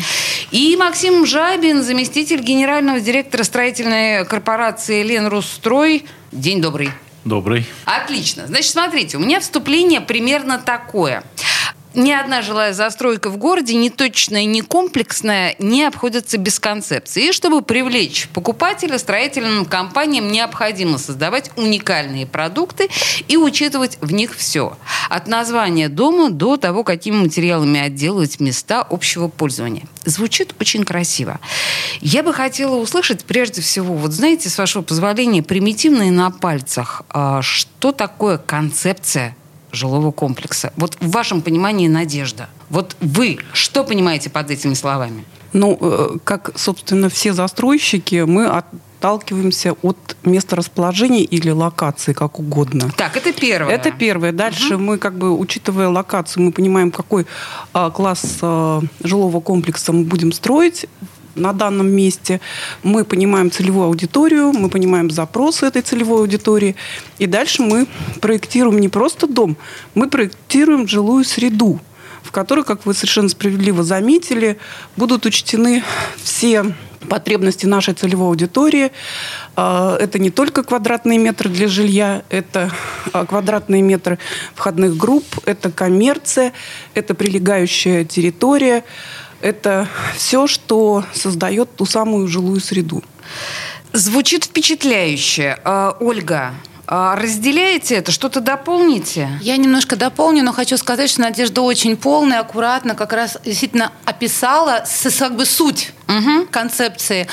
И 0.51 0.77
Максим 0.77 1.25
Жабин, 1.25 1.83
заместитель 1.83 2.39
генерального 2.39 3.01
директора 3.01 3.43
строительной 3.43 4.25
корпорации 4.25 5.03
«Лен 5.03 5.27
Русстрой». 5.27 6.05
День 6.31 6.61
добрый. 6.61 6.91
Добрый. 7.25 7.65
Отлично. 7.85 8.45
Значит, 8.45 8.71
смотрите, 8.71 9.17
у 9.17 9.19
меня 9.19 9.39
вступление 9.39 9.99
примерно 9.99 10.59
такое. 10.59 11.23
Ни 11.95 12.11
одна 12.11 12.41
жилая 12.41 12.73
застройка 12.73 13.29
в 13.29 13.37
городе, 13.37 13.73
ни 13.73 13.87
точная, 13.87 14.43
ни 14.43 14.59
комплексная, 14.59 15.55
не 15.59 15.85
обходится 15.85 16.37
без 16.37 16.59
концепции. 16.59 17.29
И 17.29 17.31
чтобы 17.31 17.61
привлечь 17.61 18.27
покупателя, 18.33 18.97
строительным 18.97 19.63
компаниям 19.63 20.29
необходимо 20.29 20.97
создавать 20.97 21.51
уникальные 21.55 22.27
продукты 22.27 22.89
и 23.29 23.37
учитывать 23.37 23.97
в 24.01 24.11
них 24.11 24.35
все. 24.35 24.77
От 25.09 25.27
названия 25.27 25.87
дома 25.87 26.29
до 26.29 26.57
того, 26.57 26.83
какими 26.83 27.15
материалами 27.15 27.79
отделывать 27.79 28.41
места 28.41 28.81
общего 28.81 29.29
пользования. 29.29 29.83
Звучит 30.03 30.53
очень 30.59 30.83
красиво. 30.83 31.39
Я 32.01 32.23
бы 32.23 32.33
хотела 32.33 32.75
услышать 32.75 33.23
прежде 33.23 33.61
всего, 33.61 33.93
вот 33.93 34.11
знаете, 34.11 34.49
с 34.49 34.57
вашего 34.57 34.81
позволения, 34.81 35.41
примитивные 35.41 36.11
на 36.11 36.29
пальцах, 36.29 37.03
а, 37.09 37.41
что 37.41 37.93
такое 37.93 38.37
концепция 38.37 39.35
жилого 39.75 40.11
комплекса. 40.11 40.73
Вот 40.77 40.97
в 40.99 41.11
вашем 41.11 41.41
понимании 41.41 41.87
надежда. 41.87 42.49
Вот 42.69 42.95
вы 42.99 43.37
что 43.53 43.83
понимаете 43.83 44.29
под 44.29 44.49
этими 44.49 44.73
словами? 44.73 45.25
Ну, 45.53 45.77
э, 45.79 46.17
как, 46.23 46.51
собственно, 46.55 47.09
все 47.09 47.31
застройщики, 47.33 48.25
мы 48.25 48.47
отталкиваемся 48.47 49.73
от 49.83 50.17
места 50.23 50.55
расположения 50.55 51.23
или 51.23 51.49
локации, 51.49 52.13
как 52.13 52.39
угодно. 52.39 52.91
Так, 52.97 53.15
это 53.15 53.31
первое. 53.31 53.73
Это 53.73 53.91
первое. 53.91 54.31
Дальше 54.31 54.77
мы, 54.77 54.97
как 54.97 55.17
бы, 55.17 55.31
учитывая 55.31 55.87
локацию, 55.87 56.43
мы 56.43 56.51
понимаем, 56.51 56.91
какой 56.91 57.25
а, 57.71 57.89
класс 57.91 58.39
а, 58.41 58.81
жилого 59.03 59.39
комплекса 59.39 59.93
мы 59.93 60.03
будем 60.03 60.31
строить 60.31 60.87
на 61.35 61.53
данном 61.53 61.89
месте. 61.89 62.41
Мы 62.83 63.03
понимаем 63.03 63.51
целевую 63.51 63.87
аудиторию, 63.87 64.51
мы 64.53 64.69
понимаем 64.69 65.09
запросы 65.09 65.65
этой 65.65 65.81
целевой 65.81 66.21
аудитории. 66.21 66.75
И 67.19 67.27
дальше 67.27 67.61
мы 67.61 67.87
проектируем 68.21 68.79
не 68.79 68.89
просто 68.89 69.27
дом, 69.27 69.57
мы 69.93 70.09
проектируем 70.09 70.87
жилую 70.87 71.23
среду, 71.23 71.79
в 72.23 72.31
которой, 72.31 72.63
как 72.63 72.85
вы 72.85 72.93
совершенно 72.93 73.29
справедливо 73.29 73.83
заметили, 73.83 74.57
будут 74.95 75.25
учтены 75.25 75.83
все 76.21 76.65
потребности 77.05 77.65
нашей 77.65 77.93
целевой 77.93 78.29
аудитории. 78.29 78.91
А, 79.55 79.97
Это 79.97 80.19
не 80.19 80.31
только 80.31 80.63
квадратные 80.63 81.19
метры 81.19 81.49
для 81.49 81.67
жилья, 81.67 82.23
это 82.29 82.71
а, 83.13 83.25
квадратные 83.25 83.81
метры 83.81 84.19
входных 84.55 84.97
групп, 84.97 85.25
это 85.45 85.71
коммерция, 85.71 86.51
это 86.93 87.13
прилегающая 87.13 88.03
территория, 88.03 88.83
это 89.45 89.87
все, 90.15 90.47
что 90.47 91.03
создает 91.13 91.75
ту 91.75 91.85
самую 91.85 92.27
жилую 92.27 92.59
среду. 92.59 93.03
Звучит 93.93 94.45
впечатляюще. 94.45 95.59
А, 95.63 95.95
Ольга, 95.99 96.55
а 96.87 97.15
разделяете 97.15 97.95
это? 97.95 98.11
Что-то 98.11 98.41
дополните? 98.41 99.29
Я 99.41 99.57
немножко 99.57 99.95
дополню, 99.95 100.43
но 100.43 100.51
хочу 100.51 100.77
сказать, 100.77 101.11
что 101.11 101.21
Надежда 101.21 101.61
очень 101.61 101.95
полная, 101.95 102.39
аккуратно 102.39 102.95
как 102.95 103.13
раз 103.13 103.37
действительно 103.45 103.91
описала 104.05 104.83
с, 104.85 105.15
как 105.19 105.35
бы 105.35 105.45
суть 105.45 105.91
Угу. 106.07 106.47
концепции. 106.51 107.27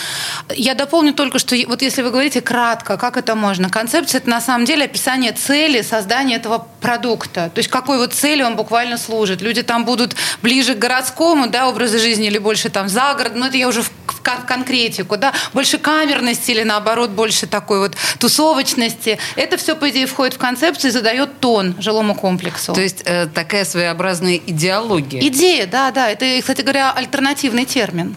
Я 0.49 0.75
дополню 0.75 1.13
только, 1.13 1.39
что 1.39 1.55
вот 1.69 1.83
если 1.83 2.03
вы 2.03 2.11
говорите 2.11 2.41
кратко, 2.41 2.97
как 2.97 3.17
это 3.17 3.35
можно? 3.35 3.69
Концепция– 3.69 4.19
это 4.21 4.31
на 4.31 4.41
самом 4.41 4.65
деле 4.65 4.85
описание 4.87 5.33
цели 5.33 5.83
создания 5.83 6.37
этого 6.37 6.67
продукта. 6.81 7.51
То 7.55 7.59
есть 7.59 7.69
какой 7.69 7.99
вот 7.99 8.15
цели 8.15 8.43
он 8.43 8.57
буквально 8.57 8.97
служит. 8.97 9.43
Люди 9.43 9.63
там 9.63 9.85
будут 9.85 10.17
ближе 10.41 10.75
к 10.75 10.79
городскому 10.79 11.49
да, 11.49 11.69
образу 11.69 11.99
жизни 11.99 12.27
или 12.27 12.39
больше 12.39 12.71
там 12.71 12.89
за 12.89 13.15
город. 13.15 13.33
Но 13.35 13.47
это 13.47 13.57
я 13.57 13.69
уже 13.69 13.83
в, 13.83 13.91
в 14.07 14.23
кон- 14.23 14.41
в 14.43 14.47
конкретику. 14.47 15.17
Да? 15.17 15.33
Больше 15.53 15.79
камерности 15.79 16.51
или 16.51 16.63
наоборот 16.63 17.11
больше 17.11 17.47
такой 17.47 17.79
вот 17.79 17.97
тусовочности. 18.19 19.19
Это 19.37 19.59
все, 19.59 19.77
по 19.77 19.91
идее, 19.91 20.07
входит 20.07 20.35
в 20.35 20.39
концепцию 20.39 20.91
и 20.91 20.93
задает 20.93 21.41
тон 21.41 21.75
жилому 21.79 22.15
комплексу. 22.15 22.73
То 22.73 22.81
есть 22.81 23.03
э, 23.05 23.27
такая 23.27 23.65
своеобразная 23.65 24.41
идеология. 24.47 25.21
Идея, 25.29 25.67
да, 25.67 25.91
да. 25.91 26.09
Это, 26.09 26.25
кстати 26.41 26.63
говоря, 26.63 26.93
альтернативный 26.93 27.67
термин. 27.67 28.17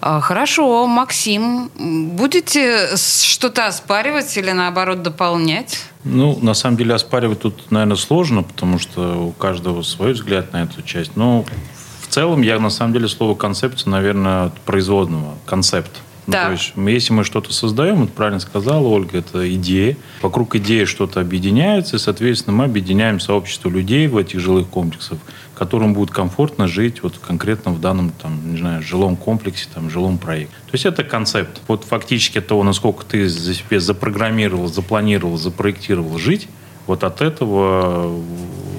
А, 0.00 0.20
хорошо, 0.20 0.86
Максим, 0.86 1.70
будете 2.16 2.96
что-то 2.96 3.66
оспаривать 3.66 4.36
или 4.36 4.50
наоборот 4.50 5.02
дополнять? 5.02 5.84
Ну, 6.04 6.38
на 6.40 6.54
самом 6.54 6.76
деле 6.76 6.94
оспаривать 6.94 7.40
тут, 7.40 7.70
наверное, 7.70 7.96
сложно, 7.96 8.42
потому 8.42 8.78
что 8.78 9.26
у 9.26 9.32
каждого 9.32 9.82
свой 9.82 10.12
взгляд 10.12 10.52
на 10.52 10.62
эту 10.64 10.82
часть. 10.82 11.16
Но 11.16 11.44
в 12.02 12.08
целом 12.08 12.42
я 12.42 12.58
на 12.58 12.70
самом 12.70 12.92
деле 12.92 13.08
слово 13.08 13.34
концепция, 13.34 13.90
наверное, 13.90 14.46
от 14.46 14.60
производного. 14.60 15.34
Концепт. 15.46 15.90
Ну, 16.26 16.32
Да. 16.32 16.46
то 16.46 16.52
есть, 16.52 16.72
если 16.76 17.12
мы 17.12 17.22
что-то 17.24 17.52
создаем, 17.52 17.96
вот 17.96 18.12
правильно 18.12 18.40
сказала 18.40 18.86
Ольга, 18.86 19.18
это 19.18 19.52
идея. 19.56 19.96
Вокруг 20.22 20.54
идеи 20.56 20.84
что-то 20.84 21.20
объединяется, 21.20 21.96
и, 21.96 21.98
соответственно, 21.98 22.56
мы 22.56 22.64
объединяем 22.64 23.20
сообщество 23.20 23.68
людей 23.68 24.06
в 24.06 24.16
этих 24.16 24.40
жилых 24.40 24.68
комплексах, 24.68 25.18
которым 25.54 25.94
будет 25.94 26.10
комфортно 26.10 26.68
жить 26.68 27.02
вот 27.02 27.18
конкретно 27.18 27.72
в 27.72 27.80
данном, 27.80 28.10
там, 28.10 28.52
не 28.52 28.58
знаю, 28.58 28.82
жилом 28.82 29.16
комплексе, 29.16 29.66
там, 29.72 29.90
жилом 29.90 30.18
проекте. 30.18 30.54
То 30.66 30.72
есть 30.72 30.86
это 30.86 31.04
концепт. 31.04 31.60
Вот 31.68 31.84
фактически 31.84 32.40
того, 32.40 32.62
насколько 32.64 33.04
ты 33.04 33.28
за 33.28 33.54
себе 33.54 33.80
запрограммировал, 33.80 34.66
запланировал, 34.68 35.36
запроектировал 35.36 36.18
жить, 36.18 36.48
вот 36.86 37.04
от 37.04 37.20
этого 37.20 38.20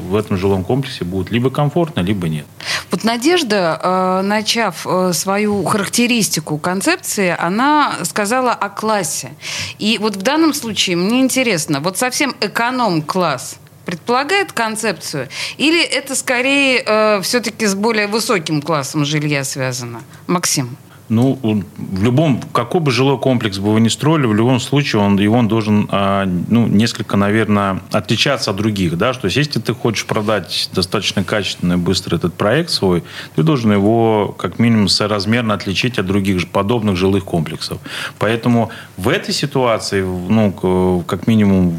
в 0.09 0.15
этом 0.15 0.37
жилом 0.37 0.63
комплексе 0.63 1.03
будет 1.03 1.31
либо 1.31 1.49
комфортно, 1.49 2.01
либо 2.01 2.29
нет. 2.29 2.45
Вот 2.91 3.03
Надежда, 3.03 3.79
э, 3.81 4.21
начав 4.21 4.85
э, 4.85 5.11
свою 5.13 5.63
характеристику 5.63 6.57
концепции, 6.57 7.35
она 7.37 7.93
сказала 8.03 8.51
о 8.51 8.69
классе. 8.69 9.31
И 9.79 9.97
вот 9.99 10.15
в 10.15 10.21
данном 10.21 10.53
случае 10.53 10.95
мне 10.95 11.21
интересно, 11.21 11.79
вот 11.79 11.97
совсем 11.97 12.35
эконом-класс 12.39 13.57
предполагает 13.85 14.51
концепцию, 14.51 15.29
или 15.57 15.83
это 15.83 16.15
скорее 16.15 17.21
все-таки 17.21 17.65
с 17.65 17.75
более 17.75 18.07
высоким 18.07 18.61
классом 18.61 19.05
жилья 19.05 19.43
связано? 19.43 20.03
Максим. 20.27 20.77
Ну, 21.07 21.37
в 21.77 22.03
любом, 22.03 22.41
какой 22.51 22.81
бы 22.81 22.91
жилой 22.91 23.19
комплекс 23.19 23.59
бы 23.59 23.73
вы 23.73 23.79
ни 23.79 23.89
строили, 23.89 24.25
в 24.25 24.33
любом 24.33 24.59
случае 24.59 25.03
он, 25.03 25.19
и 25.19 25.27
он 25.27 25.47
должен, 25.47 25.87
а, 25.91 26.25
ну, 26.25 26.65
несколько, 26.65 27.15
наверное, 27.15 27.81
отличаться 27.91 28.49
от 28.49 28.57
других, 28.57 28.97
да, 28.97 29.13
что 29.13 29.27
есть, 29.27 29.37
если 29.37 29.59
ты 29.59 29.73
хочешь 29.75 30.05
продать 30.05 30.69
достаточно 30.73 31.23
качественно 31.23 31.73
и 31.73 31.77
быстро 31.77 32.15
этот 32.15 32.33
проект 32.33 32.71
свой, 32.71 33.03
ты 33.35 33.43
должен 33.43 33.71
его, 33.71 34.35
как 34.37 34.57
минимум, 34.57 34.87
соразмерно 34.87 35.53
отличить 35.53 35.99
от 35.99 36.07
других 36.07 36.47
подобных 36.49 36.95
жилых 36.95 37.23
комплексов. 37.23 37.77
Поэтому 38.17 38.71
в 38.97 39.07
этой 39.09 39.33
ситуации, 39.33 40.01
ну, 40.01 41.03
как 41.07 41.27
минимум, 41.27 41.75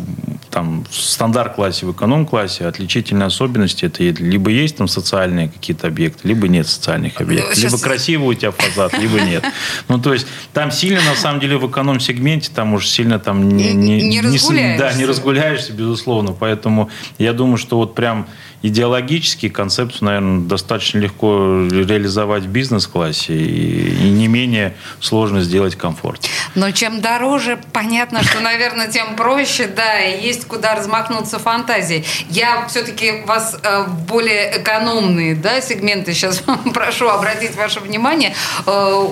там, 0.50 0.84
в 0.88 0.94
стандарт-классе, 0.94 1.84
в 1.86 1.92
эконом-классе 1.92 2.64
отличительные 2.66 3.26
особенности, 3.26 3.86
это 3.86 4.04
либо 4.04 4.50
есть 4.50 4.76
там 4.76 4.88
социальные 4.88 5.48
какие-то 5.48 5.88
объекты, 5.88 6.28
либо 6.28 6.48
нет 6.48 6.66
социальных 6.68 7.20
объектов, 7.20 7.54
Сейчас- 7.56 7.72
либо 7.72 7.82
красивый 7.82 8.28
у 8.28 8.34
тебя 8.34 8.52
фасад, 8.52 8.96
либо 8.98 9.15
нет. 9.18 9.44
Ну, 9.88 9.98
то 9.98 10.12
есть, 10.12 10.26
там 10.52 10.70
сильно, 10.70 11.00
на 11.02 11.14
самом 11.14 11.40
деле, 11.40 11.58
в 11.58 11.68
эконом-сегменте, 11.68 12.50
там 12.54 12.74
уж 12.74 12.88
сильно 12.88 13.18
там 13.18 13.48
не, 13.48 13.72
не, 13.72 14.02
Не 14.02 14.20
разгуляешься. 14.20 14.84
да, 14.84 14.92
не 14.94 15.04
разгуляешься, 15.04 15.72
безусловно. 15.72 16.32
Поэтому 16.32 16.90
я 17.18 17.32
думаю, 17.32 17.56
что 17.56 17.76
вот 17.76 17.94
прям 17.94 18.26
идеологически 18.62 19.48
концепцию, 19.48 20.06
наверное, 20.06 20.40
достаточно 20.40 20.98
легко 20.98 21.66
реализовать 21.70 22.44
в 22.44 22.48
бизнес-классе 22.48 23.34
и, 23.34 24.06
и 24.06 24.10
не 24.10 24.28
менее 24.28 24.74
сложно 25.00 25.42
сделать 25.42 25.76
комфорт. 25.76 26.26
Но 26.54 26.70
чем 26.70 27.00
дороже, 27.00 27.58
понятно, 27.72 28.22
что, 28.24 28.40
наверное, 28.40 28.88
тем 28.88 29.14
проще, 29.16 29.66
да, 29.68 30.00
и 30.00 30.22
есть 30.24 30.46
куда 30.46 30.74
размахнуться 30.74 31.38
фантазией. 31.38 32.04
Я 32.28 32.66
все-таки 32.68 33.22
вас 33.26 33.56
э, 33.62 33.84
в 33.86 34.06
более 34.06 34.60
экономные 34.60 35.34
да, 35.34 35.60
сегменты 35.60 36.12
сейчас 36.14 36.42
прошу 36.74 37.08
обратить 37.08 37.54
ваше 37.56 37.80
внимание. 37.80 38.34
Э, 38.66 39.05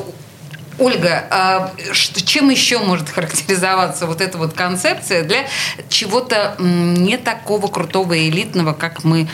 Ольга, 0.78 1.25
а 1.31 1.73
чем 1.93 2.50
еще 2.50 2.78
может 2.78 3.09
характеризоваться 3.09 4.07
вот 4.07 4.21
эта 4.21 4.38
вот 4.38 4.54
концепция 4.54 5.23
для 5.23 5.47
чего-то 5.88 6.57
не 6.59 7.16
такого 7.16 7.69
крутого 7.69 8.14
и 8.14 8.28
элитного, 8.28 8.73
как 8.73 9.04
мы 9.04 9.28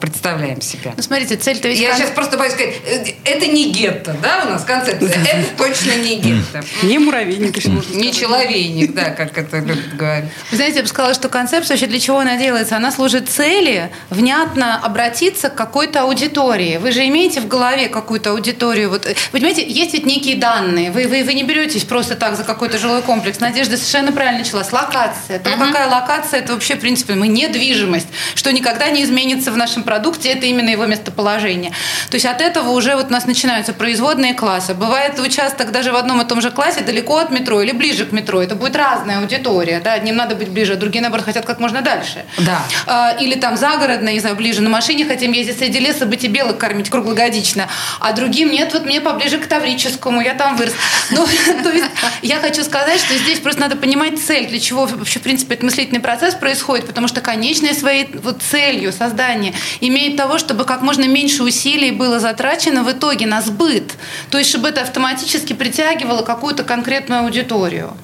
представляем 0.00 0.60
себя? 0.60 0.92
Ну, 0.96 1.02
смотрите, 1.02 1.36
цель-то 1.36 1.68
ведь... 1.68 1.78
Я 1.78 1.90
кон- 1.90 1.98
сейчас 1.98 2.10
просто 2.10 2.36
боюсь 2.36 2.52
сказать, 2.52 2.74
э, 2.86 3.04
это 3.24 3.46
не 3.46 3.72
гетто, 3.72 4.14
да, 4.22 4.44
у 4.46 4.50
нас 4.50 4.64
концепция? 4.64 5.08
Это 5.08 5.46
точно 5.56 5.94
не 5.96 6.16
гетто. 6.16 6.64
Не 6.82 6.98
муравейник, 6.98 7.64
можно 7.66 7.94
Не 7.94 8.12
человейник, 8.12 8.94
да, 8.94 9.10
как 9.10 9.36
это 9.38 9.58
любят 9.58 9.96
говорить. 9.96 10.30
Вы 10.50 10.56
знаете, 10.56 10.76
я 10.76 10.82
бы 10.82 10.88
сказала, 10.88 11.14
что 11.14 11.28
концепция 11.28 11.74
вообще 11.74 11.86
для 11.86 12.00
чего 12.00 12.18
она 12.18 12.36
делается? 12.36 12.76
Она 12.76 12.92
служит 12.92 13.28
цели 13.28 13.90
внятно 14.10 14.78
обратиться 14.78 15.48
к 15.48 15.54
какой-то 15.54 16.02
аудитории. 16.02 16.76
Вы 16.76 16.92
же 16.92 17.06
имеете 17.06 17.40
в 17.40 17.48
голове 17.48 17.88
какую-то 17.88 18.30
аудиторию. 18.30 18.90
Вот, 18.90 19.06
э, 19.06 19.14
вы 19.32 19.38
понимаете, 19.38 19.66
есть 19.66 19.94
ведь 19.94 20.06
некие 20.06 20.36
данные. 20.36 20.90
Вы, 20.90 21.06
вы, 21.06 21.24
вы 21.24 21.34
не 21.34 21.44
беретесь 21.44 21.84
просто 21.84 22.14
так 22.14 22.36
за 22.36 22.44
какой-то 22.44 22.78
жилой 22.78 23.02
комплекс. 23.02 23.40
Надежда 23.40 23.76
совершенно 23.76 24.12
правильно 24.12 24.40
началась. 24.40 24.72
Локация. 24.72 25.38
То, 25.38 25.50
какая 25.56 25.88
локация, 25.88 26.40
это 26.40 26.52
вообще, 26.52 26.76
в 26.76 26.80
принципе, 26.80 27.14
мы 27.14 27.28
недвижимость, 27.28 28.08
что 28.34 28.52
никогда 28.52 28.90
не 28.90 29.02
изменится 29.02 29.45
в 29.50 29.56
нашем 29.56 29.82
продукте, 29.82 30.32
это 30.32 30.46
именно 30.46 30.70
его 30.70 30.86
местоположение. 30.86 31.72
То 32.10 32.16
есть 32.16 32.26
от 32.26 32.40
этого 32.40 32.70
уже 32.70 32.96
вот 32.96 33.06
у 33.06 33.12
нас 33.12 33.26
начинаются 33.26 33.72
производные 33.72 34.34
классы. 34.34 34.74
Бывает 34.74 35.18
участок 35.18 35.72
даже 35.72 35.92
в 35.92 35.96
одном 35.96 36.20
и 36.20 36.24
том 36.24 36.40
же 36.40 36.50
классе 36.50 36.80
далеко 36.80 37.18
от 37.18 37.30
метро 37.30 37.60
или 37.62 37.72
ближе 37.72 38.04
к 38.06 38.12
метро. 38.12 38.42
Это 38.42 38.54
будет 38.54 38.76
разная 38.76 39.20
аудитория. 39.20 39.80
Да? 39.80 39.94
Одним 39.94 40.16
надо 40.16 40.34
быть 40.34 40.48
ближе, 40.48 40.74
а 40.74 40.76
другие, 40.76 41.02
наоборот, 41.02 41.24
хотят 41.24 41.44
как 41.44 41.60
можно 41.60 41.82
дальше. 41.82 42.24
Да. 42.38 42.62
А, 42.86 43.16
Или 43.20 43.34
там 43.34 43.56
загородно, 43.56 44.10
не 44.10 44.20
знаю, 44.20 44.36
ближе 44.36 44.62
на 44.62 44.70
машине 44.70 45.04
хотим 45.04 45.32
ездить 45.32 45.58
среди 45.58 45.78
леса, 45.78 46.06
быть 46.06 46.24
и 46.24 46.28
белок 46.28 46.58
кормить 46.58 46.90
круглогодично. 46.90 47.68
А 48.00 48.12
другим 48.12 48.50
нет, 48.50 48.72
вот 48.72 48.84
мне 48.84 49.00
поближе 49.00 49.38
к 49.38 49.46
Таврическому, 49.46 50.20
я 50.20 50.34
там 50.34 50.56
вырос. 50.56 50.74
Ну, 51.10 51.24
то 51.62 51.70
есть 51.70 51.86
я 52.22 52.36
хочу 52.40 52.62
сказать, 52.64 53.00
что 53.00 53.16
здесь 53.16 53.38
просто 53.38 53.60
надо 53.60 53.76
понимать 53.76 54.18
цель, 54.20 54.46
для 54.48 54.58
чего 54.58 54.86
вообще, 54.86 55.18
в 55.18 55.22
принципе, 55.22 55.54
этот 55.54 55.64
мыслительный 55.64 56.00
процесс 56.00 56.34
происходит, 56.34 56.86
потому 56.86 57.08
что 57.08 57.20
конечной 57.20 57.74
своей 57.74 58.08
вот 58.22 58.42
целью 58.42 58.92
создания 58.92 59.35
имеет 59.80 60.16
того, 60.16 60.38
чтобы 60.38 60.64
как 60.64 60.82
можно 60.82 61.06
меньше 61.06 61.42
усилий 61.42 61.90
было 61.90 62.20
затрачено 62.20 62.82
в 62.82 62.92
итоге 62.92 63.26
на 63.26 63.40
сбыт. 63.42 63.94
То 64.30 64.38
есть, 64.38 64.50
чтобы 64.50 64.68
это 64.68 64.82
автоматически 64.82 65.52
притягивало 65.52 66.22
какую-то 66.22 66.64
конкретную 66.64 67.22
аудиторию. 67.22 67.96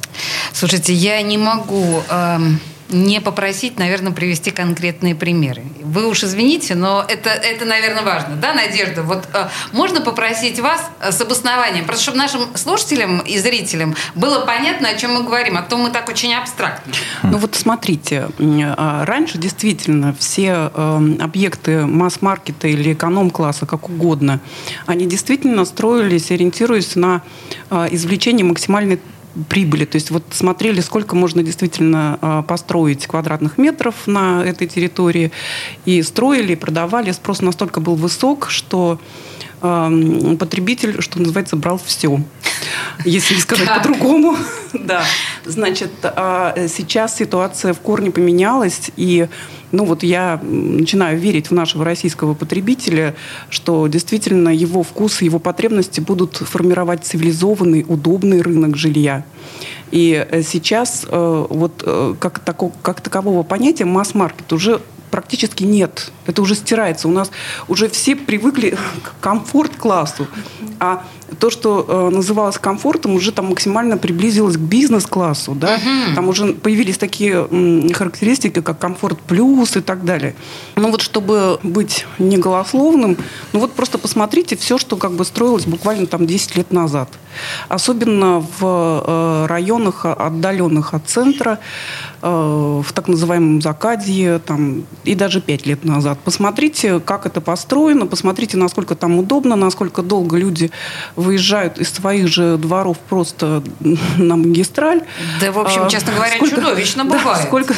Слушайте, 0.52 0.92
я 0.92 1.22
не 1.22 1.38
могу 1.38 2.02
эм, 2.08 2.60
не 2.92 3.20
попросить, 3.20 3.78
наверное, 3.78 4.12
привести 4.12 4.50
конкретные 4.50 5.14
примеры. 5.14 5.62
Вы 5.82 6.06
уж 6.06 6.24
извините, 6.24 6.74
но 6.74 7.04
это, 7.06 7.30
это 7.30 7.64
наверное, 7.64 8.02
важно. 8.02 8.36
Да, 8.36 8.54
Надежда? 8.54 9.02
Вот 9.02 9.28
э, 9.32 9.48
можно 9.72 10.00
попросить 10.00 10.60
вас 10.60 10.90
э, 11.00 11.12
с 11.12 11.20
обоснованием, 11.20 11.84
просто 11.84 12.04
чтобы 12.04 12.18
нашим 12.18 12.56
слушателям 12.56 13.20
и 13.20 13.38
зрителям 13.38 13.94
было 14.14 14.44
понятно, 14.44 14.88
о 14.88 14.94
чем 14.94 15.14
мы 15.14 15.22
говорим, 15.22 15.56
а 15.56 15.62
то 15.62 15.76
мы 15.76 15.90
так 15.90 16.08
очень 16.08 16.34
абстрактно. 16.34 16.92
Ну 17.22 17.38
вот 17.38 17.54
смотрите, 17.54 18.28
а, 18.38 19.04
раньше 19.04 19.38
действительно 19.38 20.14
все 20.18 20.70
э, 20.74 21.16
объекты 21.20 21.86
масс-маркета 21.86 22.68
или 22.68 22.92
эконом-класса, 22.92 23.66
как 23.66 23.88
угодно, 23.88 24.40
они 24.86 25.06
действительно 25.06 25.64
строились, 25.64 26.30
ориентируясь 26.30 26.96
на 26.96 27.22
э, 27.70 27.88
извлечение 27.90 28.44
максимальной 28.44 29.00
прибыли. 29.48 29.84
То 29.84 29.96
есть 29.96 30.10
вот 30.10 30.24
смотрели, 30.30 30.80
сколько 30.80 31.16
можно 31.16 31.42
действительно 31.42 32.18
э, 32.20 32.42
построить 32.46 33.06
квадратных 33.06 33.58
метров 33.58 34.06
на 34.06 34.44
этой 34.44 34.66
территории. 34.66 35.32
И 35.84 36.02
строили, 36.02 36.52
и 36.52 36.56
продавали. 36.56 37.10
Спрос 37.12 37.40
настолько 37.40 37.80
был 37.80 37.94
высок, 37.94 38.50
что 38.50 38.98
потребитель, 39.62 41.00
что 41.00 41.20
называется, 41.20 41.54
брал 41.54 41.80
все. 41.84 42.20
Если 43.04 43.34
не 43.34 43.40
сказать 43.40 43.68
по-другому. 43.68 44.36
Да. 44.72 45.04
Значит, 45.44 45.90
а, 46.02 46.54
сейчас 46.66 47.16
ситуация 47.16 47.74
в 47.74 47.80
корне 47.80 48.10
поменялась, 48.10 48.90
и 48.96 49.28
ну 49.72 49.84
вот 49.84 50.02
я 50.02 50.40
начинаю 50.42 51.18
верить 51.18 51.48
в 51.48 51.54
нашего 51.54 51.84
российского 51.84 52.34
потребителя, 52.34 53.14
что 53.48 53.86
действительно 53.88 54.50
его 54.50 54.82
вкусы, 54.82 55.24
его 55.24 55.38
потребности 55.38 56.00
будут 56.00 56.36
формировать 56.36 57.04
цивилизованный, 57.04 57.84
удобный 57.88 58.42
рынок 58.42 58.76
жилья. 58.76 59.24
И 59.90 60.26
э, 60.30 60.42
сейчас 60.42 61.06
э, 61.08 61.46
вот 61.50 61.82
э, 61.84 62.14
как, 62.18 62.38
тако- 62.38 62.72
как 62.82 63.00
такового 63.00 63.42
понятия 63.42 63.84
масс-маркет 63.84 64.52
уже 64.52 64.80
практически 65.10 65.64
нет. 65.64 66.10
Это 66.26 66.42
уже 66.42 66.54
стирается. 66.54 67.06
У 67.06 67.12
нас 67.12 67.30
уже 67.68 67.88
все 67.88 68.16
привыкли 68.16 68.70
к 69.02 69.20
комфорт-классу. 69.20 70.26
А 70.82 71.04
то, 71.38 71.48
что 71.48 71.86
э, 71.86 72.14
называлось 72.14 72.58
комфортом, 72.58 73.14
уже 73.14 73.30
там 73.30 73.50
максимально 73.50 73.96
приблизилось 73.96 74.56
к 74.56 74.60
бизнес-классу. 74.60 75.54
Да? 75.54 75.78
Там 76.16 76.28
уже 76.28 76.54
появились 76.54 76.98
такие 76.98 77.46
характеристики, 77.94 78.60
как 78.60 78.80
комфорт 78.80 79.20
плюс 79.20 79.76
и 79.76 79.80
так 79.80 80.04
далее. 80.04 80.34
Ну 80.74 80.90
вот, 80.90 81.00
чтобы 81.00 81.60
быть 81.62 82.04
не 82.18 82.36
голословным, 82.36 83.16
ну 83.52 83.60
вот 83.60 83.74
просто 83.74 83.96
посмотрите 83.96 84.56
все, 84.56 84.76
что 84.76 84.96
как 84.96 85.12
бы 85.12 85.24
строилось 85.24 85.66
буквально 85.66 86.06
там 86.06 86.26
10 86.26 86.56
лет 86.56 86.72
назад. 86.72 87.08
особенно 87.68 88.40
в 88.40 89.04
э, 89.06 89.46
районах, 89.46 90.04
отдаленных 90.04 90.94
от 90.94 91.08
центра, 91.08 91.60
э, 92.22 92.26
в 92.26 92.92
так 92.92 93.06
называемом 93.08 93.62
Закадье, 93.62 94.40
там, 94.40 94.82
и 95.04 95.14
даже 95.14 95.40
пять 95.40 95.64
лет 95.64 95.84
назад. 95.84 96.18
Посмотрите, 96.24 97.00
как 97.00 97.24
это 97.24 97.40
построено, 97.40 98.06
посмотрите, 98.06 98.56
насколько 98.56 98.96
там 98.96 99.18
удобно, 99.18 99.56
насколько 99.56 100.02
долго 100.02 100.36
люди 100.36 100.71
выезжают 101.16 101.78
из 101.78 101.90
своих 101.90 102.28
же 102.28 102.56
дворов 102.56 102.98
просто 103.08 103.62
на 104.16 104.36
магистраль. 104.36 105.02
Да, 105.40 105.52
в 105.52 105.58
общем, 105.58 105.88
честно 105.88 106.12
говоря, 106.12 106.36
сколько, 106.36 106.56
чудовищно 106.56 107.04
бывает. 107.04 107.24
Да, 107.24 107.42
сколько, 107.42 107.74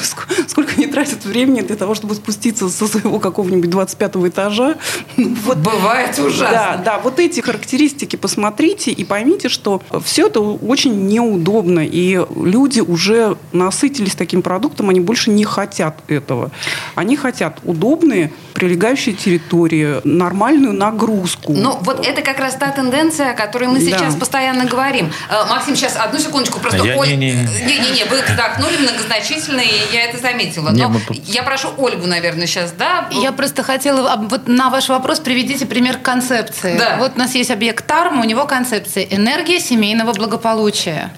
сколько 0.47 0.79
не 0.79 0.87
тратят 0.87 1.25
времени 1.25 1.61
для 1.61 1.77
того, 1.77 1.95
чтобы 1.95 2.15
спуститься 2.15 2.69
со 2.69 2.87
своего 2.87 3.19
какого-нибудь 3.19 3.71
25 3.71 4.17
этажа. 4.17 4.77
Вот. 5.45 5.59
Бывает 5.59 6.19
ужасно. 6.19 6.51
Да, 6.51 6.83
да, 6.85 6.99
вот 6.99 7.19
эти 7.19 7.41
характеристики 7.41 8.17
посмотрите 8.17 8.91
и 8.91 9.05
поймите, 9.05 9.49
что 9.49 9.83
все 10.05 10.27
это 10.27 10.41
очень 10.41 11.07
неудобно, 11.07 11.81
и 11.85 12.25
люди 12.37 12.81
уже 12.81 13.37
насытились 13.53 14.15
таким 14.15 14.43
продуктом, 14.43 14.91
они 14.91 15.01
больше 15.01 15.31
не 15.31 15.45
хотят 15.45 15.99
этого. 16.09 16.51
Они 16.95 17.17
хотят 17.17 17.59
удобные 17.65 18.33
прилегающие 18.55 19.15
территории, 19.15 20.01
нормальную 20.05 20.73
нагрузку. 20.73 21.53
Ну, 21.53 21.79
вот 21.83 22.07
это 22.07 22.23
как 22.23 22.39
раз 22.39 22.55
та 22.55 22.71
тенденция, 22.85 23.31
о 23.31 23.35
которой 23.35 23.69
мы 23.69 23.81
сейчас 23.81 24.15
да. 24.15 24.21
постоянно 24.21 24.65
говорим. 24.67 25.13
Э, 25.31 25.45
Максим, 25.49 25.77
сейчас 25.77 25.97
одну 25.97 26.19
секундочку, 26.19 26.61
просто... 26.61 26.85
Я, 26.85 26.97
Оль... 26.97 27.09
Не, 27.09 27.17
не, 27.17 27.33
не, 27.33 28.05
вы 28.05 28.23
вздохнули 28.23 28.77
многозначительно, 28.77 29.61
и 29.61 29.93
я 29.93 30.05
это 30.05 30.19
заметила. 30.19 30.71
Но 30.71 30.89
мы... 30.89 31.01
я 31.25 31.43
прошу 31.43 31.73
Ольгу, 31.77 32.07
наверное, 32.07 32.47
сейчас, 32.47 32.73
да? 32.73 33.09
Я 33.11 33.33
просто 33.33 33.63
хотела... 33.63 34.17
Вот 34.17 34.49
на 34.49 34.71
ваш 34.71 34.89
вопрос 34.89 35.21
приведите 35.21 35.67
пример 35.67 35.99
концепции. 35.99 36.77
Да. 36.79 36.97
Вот 36.99 37.13
у 37.17 37.19
нас 37.19 37.35
есть 37.35 37.51
объект 37.51 37.87
ТАРМ, 37.87 38.21
у 38.21 38.25
него 38.25 38.47
концепция 38.47 39.05
«Энергия 39.05 39.61
семейного 39.61 40.13
благополучия». 40.13 41.11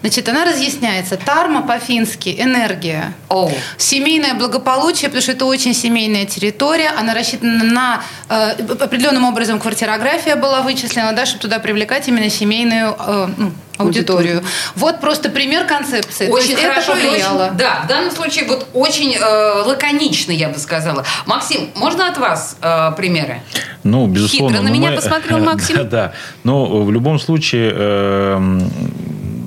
Значит, 0.00 0.28
она 0.28 0.44
разъясняется. 0.44 1.16
Тарма 1.16 1.62
по-фински– 1.62 2.34
энергия. 2.38 3.14
Oh. 3.28 3.52
Семейное 3.76 4.34
благополучие, 4.34 5.08
потому 5.08 5.22
что 5.22 5.32
это 5.32 5.44
очень 5.46 5.74
семейная 5.74 6.26
территория. 6.26 6.90
Она 6.90 7.14
рассчитана 7.14 7.64
на... 7.64 8.02
Э, 8.28 8.52
определенным 8.80 9.24
образом 9.24 9.58
квартирография 9.58 10.36
была 10.36 10.62
вычислена, 10.62 11.12
да, 11.12 11.26
чтобы 11.26 11.42
туда 11.42 11.58
привлекать 11.58 12.08
именно 12.08 12.30
семейную 12.30 12.96
э, 12.98 13.28
ну, 13.36 13.52
аудиторию. 13.80 14.42
Вот 14.76 15.00
просто 15.00 15.30
пример 15.30 15.66
концепции. 15.66 16.28
Очень 16.28 16.56
То 16.56 16.62
хорошо 16.62 16.92
это 16.92 17.06
повлияло. 17.06 17.46
Очень, 17.46 17.56
да, 17.56 17.80
в 17.84 17.86
данном 17.86 18.10
случае 18.10 18.46
вот 18.46 18.66
очень 18.72 19.14
э, 19.14 19.62
лаконично, 19.66 20.32
я 20.32 20.48
бы 20.48 20.58
сказала. 20.58 21.04
Максим, 21.26 21.70
можно 21.74 22.08
от 22.08 22.18
вас 22.18 22.56
э, 22.60 22.92
примеры? 22.96 23.42
Ну, 23.82 24.06
безусловно. 24.06 24.58
Хитро 24.58 24.68
на 24.68 24.72
меня 24.72 24.90
мы, 24.90 24.96
посмотрел 24.96 25.38
Максим. 25.38 25.76
Да, 25.80 25.84
да. 25.84 26.12
Но 26.44 26.82
в 26.82 26.90
любом 26.90 27.18
случае 27.18 27.72
э, 27.74 28.60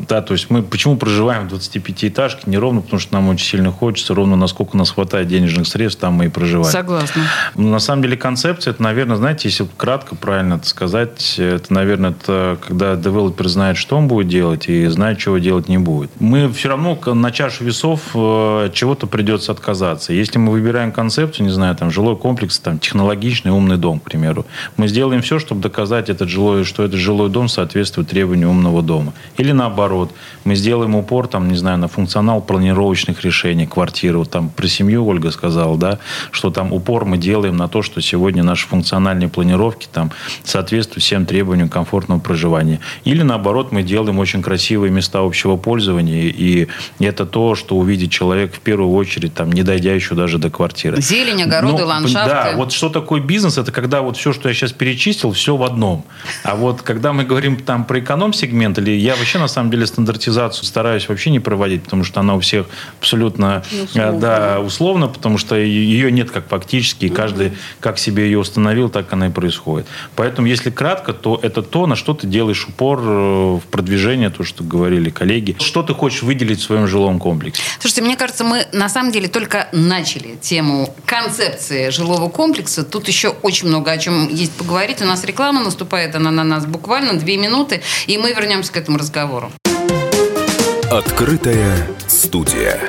да, 0.08 0.22
то 0.22 0.34
есть 0.34 0.50
мы 0.50 0.64
почему 0.64 0.98
проживаем 0.98 1.48
в 1.48 1.54
25-этажке? 1.54 2.42
Не 2.46 2.58
ровно, 2.58 2.82
потому 2.82 3.00
что 3.00 3.14
нам 3.14 3.30
очень 3.30 3.46
сильно 3.46 3.72
хочется, 3.72 4.14
ровно 4.14 4.36
насколько 4.36 4.78
нас 4.78 4.92
хватает 4.92 5.28
денежных 5.28 5.68
средств, 5.68 6.02
там 6.02 6.14
мы 6.14 6.26
и 6.26 6.30
проживаем. 6.30 6.72
Согласна. 6.72 7.24
Но 7.56 7.70
на 7.70 7.80
самом 7.80 8.04
деле 8.04 8.18
концепция, 8.18 8.72
это, 8.72 8.84
наверное, 8.84 9.18
знаете, 9.18 9.50
если 9.50 9.68
кратко 9.78 10.16
правильно 10.16 10.56
это 10.56 10.68
сказать, 10.68 11.36
это, 11.38 11.74
наверное, 11.74 12.12
это 12.12 12.58
когда 12.66 12.96
девелопер 12.96 13.48
знает, 13.48 13.78
что 13.78 13.98
он 13.98 14.08
будет 14.08 14.28
делать, 14.28 14.68
и 14.68 14.88
знает, 14.88 15.18
чего 15.18 15.38
делать 15.38 15.68
не 15.70 15.78
будет. 15.78 16.12
Мы 16.20 16.52
все 16.52 16.70
равно 16.70 16.98
на 17.06 17.32
чашу 17.32 17.64
весов 17.64 18.02
э, 18.14 18.70
чего-то 18.74 19.08
придется 19.08 19.52
отказаться. 19.52 20.14
Если 20.14 20.38
мы 20.38 20.52
выбираем 20.52 20.92
концепцию, 20.92 21.46
не 21.46 21.52
знаю, 21.52 21.76
там, 21.76 21.92
жилой 21.92 22.18
комплекс, 22.18 22.60
там, 22.60 22.80
технологичный, 22.80 23.52
умный 23.52 23.78
дом, 23.78 24.00
к 24.00 24.04
примеру, 24.04 24.46
мы 24.78 24.88
сделаем 24.88 25.22
все, 25.22 25.40
чтобы 25.40 25.62
доказать 25.62 26.10
этот 26.10 26.30
жилой, 26.30 26.64
что 26.64 26.84
этот 26.84 27.00
жилой 27.00 27.30
дом 27.30 27.48
соответствует 27.48 28.10
требованию 28.10 28.50
умного 28.50 28.82
дома. 28.82 29.14
Или 29.38 29.52
наоборот, 29.52 29.93
наоборот, 29.94 30.12
мы 30.44 30.56
сделаем 30.56 30.96
упор, 30.96 31.28
там, 31.28 31.48
не 31.48 31.56
знаю, 31.56 31.78
на 31.78 31.88
функционал 31.88 32.42
планировочных 32.42 33.24
решений 33.24 33.66
квартиры. 33.66 34.18
Вот 34.18 34.32
там 34.32 34.50
про 34.50 34.68
семью 34.68 35.06
Ольга 35.06 35.32
сказала, 35.32 35.78
да, 35.78 36.00
что 36.32 36.50
там 36.50 36.74
упор 36.74 37.06
мы 37.06 37.18
делаем 37.18 37.56
на 37.58 37.68
то, 37.68 37.82
что 37.82 38.02
сегодня 38.02 38.44
наши 38.44 38.68
функциональные 38.68 39.30
планировки 39.30 39.88
там 39.92 40.12
соответствуют 40.44 41.04
всем 41.04 41.26
требованиям 41.26 41.70
комфортного 41.70 42.20
проживания. 42.20 42.80
Или 43.06 43.24
наоборот, 43.24 43.72
мы 43.72 43.84
делаем 43.84 44.20
очень 44.20 44.42
красивые 44.42 44.92
места 44.92 45.20
общего 45.20 45.58
пользования, 45.58 46.24
и 46.24 46.68
это 47.00 47.26
то, 47.26 47.56
что 47.56 47.78
увидит 47.78 48.12
человек 48.12 48.54
в 48.54 48.60
первую 48.60 48.92
очередь, 48.94 49.34
там, 49.34 49.52
не 49.52 49.64
дойдя 49.64 49.94
еще 49.94 50.16
даже 50.16 50.38
до 50.38 50.50
квартиры. 50.50 51.02
Зелень, 51.02 51.44
огороды, 51.44 51.84
Но, 51.84 51.88
ландшафты. 51.88 52.30
Да, 52.30 52.54
вот 52.56 52.72
что 52.72 52.90
такое 52.90 53.22
бизнес, 53.22 53.58
это 53.58 53.72
когда 53.72 54.02
вот 54.02 54.18
все, 54.18 54.34
что 54.34 54.50
я 54.50 54.56
сейчас 54.56 54.72
перечислил, 54.72 55.32
все 55.32 55.56
в 55.56 55.64
одном. 55.64 56.04
А 56.44 56.56
вот 56.56 56.82
когда 56.82 57.14
мы 57.14 57.24
говорим 57.24 57.58
там 57.58 57.86
про 57.86 58.00
эконом-сегмент, 58.00 58.78
или 58.80 58.92
я 58.92 59.16
вообще 59.16 59.40
на 59.40 59.48
самом 59.48 59.72
деле 59.72 59.83
деле 59.84 59.88
стандартизацию 59.88 60.66
стараюсь 60.66 61.08
вообще 61.10 61.30
не 61.30 61.40
проводить, 61.40 61.84
потому 61.84 62.04
что 62.04 62.20
она 62.20 62.36
у 62.36 62.40
всех 62.40 62.68
абсолютно 63.00 63.64
э, 63.72 63.84
условно. 63.84 64.20
Да, 64.20 64.60
условно, 64.60 65.08
потому 65.08 65.38
что 65.38 65.56
ее 65.56 66.12
нет 66.12 66.32
как 66.32 66.48
фактически, 66.48 67.06
и 67.06 67.10
каждый 67.10 67.54
как 67.80 68.00
себе 68.00 68.26
ее 68.26 68.40
установил, 68.40 68.90
так 68.90 69.12
она 69.14 69.28
и 69.28 69.30
происходит. 69.30 69.88
Поэтому, 70.16 70.48
если 70.48 70.70
кратко, 70.70 71.14
то 71.14 71.40
это 71.42 71.62
то, 71.62 71.88
на 71.88 71.96
что 71.96 72.14
ты 72.14 72.28
делаешь 72.28 72.66
упор 72.68 73.00
э, 73.00 73.04
в 73.04 73.64
продвижении, 73.70 74.28
то, 74.30 74.44
что 74.44 74.64
говорили 74.64 75.10
коллеги. 75.10 75.56
Что 75.60 75.84
ты 75.84 75.94
хочешь 75.94 76.24
выделить 76.24 76.60
в 76.60 76.64
своем 76.64 76.88
жилом 76.88 77.20
комплексе? 77.20 77.62
Слушайте, 77.80 78.02
мне 78.02 78.16
кажется, 78.16 78.44
мы 78.44 78.68
на 78.72 78.90
самом 78.90 79.12
деле 79.12 79.28
только 79.28 79.68
начали 79.72 80.36
тему 80.42 80.94
концепции 81.06 81.90
жилого 81.90 82.30
комплекса. 82.30 82.84
Тут 82.84 83.08
еще 83.08 83.30
очень 83.42 83.68
много 83.68 83.92
о 83.92 83.98
чем 83.98 84.30
есть 84.30 84.54
поговорить. 84.54 85.02
У 85.02 85.06
нас 85.06 85.24
реклама 85.24 85.64
наступает, 85.64 86.16
она 86.16 86.32
на 86.32 86.44
нас 86.44 86.66
буквально 86.66 87.14
две 87.14 87.38
минуты, 87.38 87.82
и 88.08 88.18
мы 88.18 88.34
вернемся 88.34 88.72
к 88.72 88.78
этому 88.78 88.98
разговору. 88.98 89.52
Открытая 90.94 91.88
студия. 92.08 92.80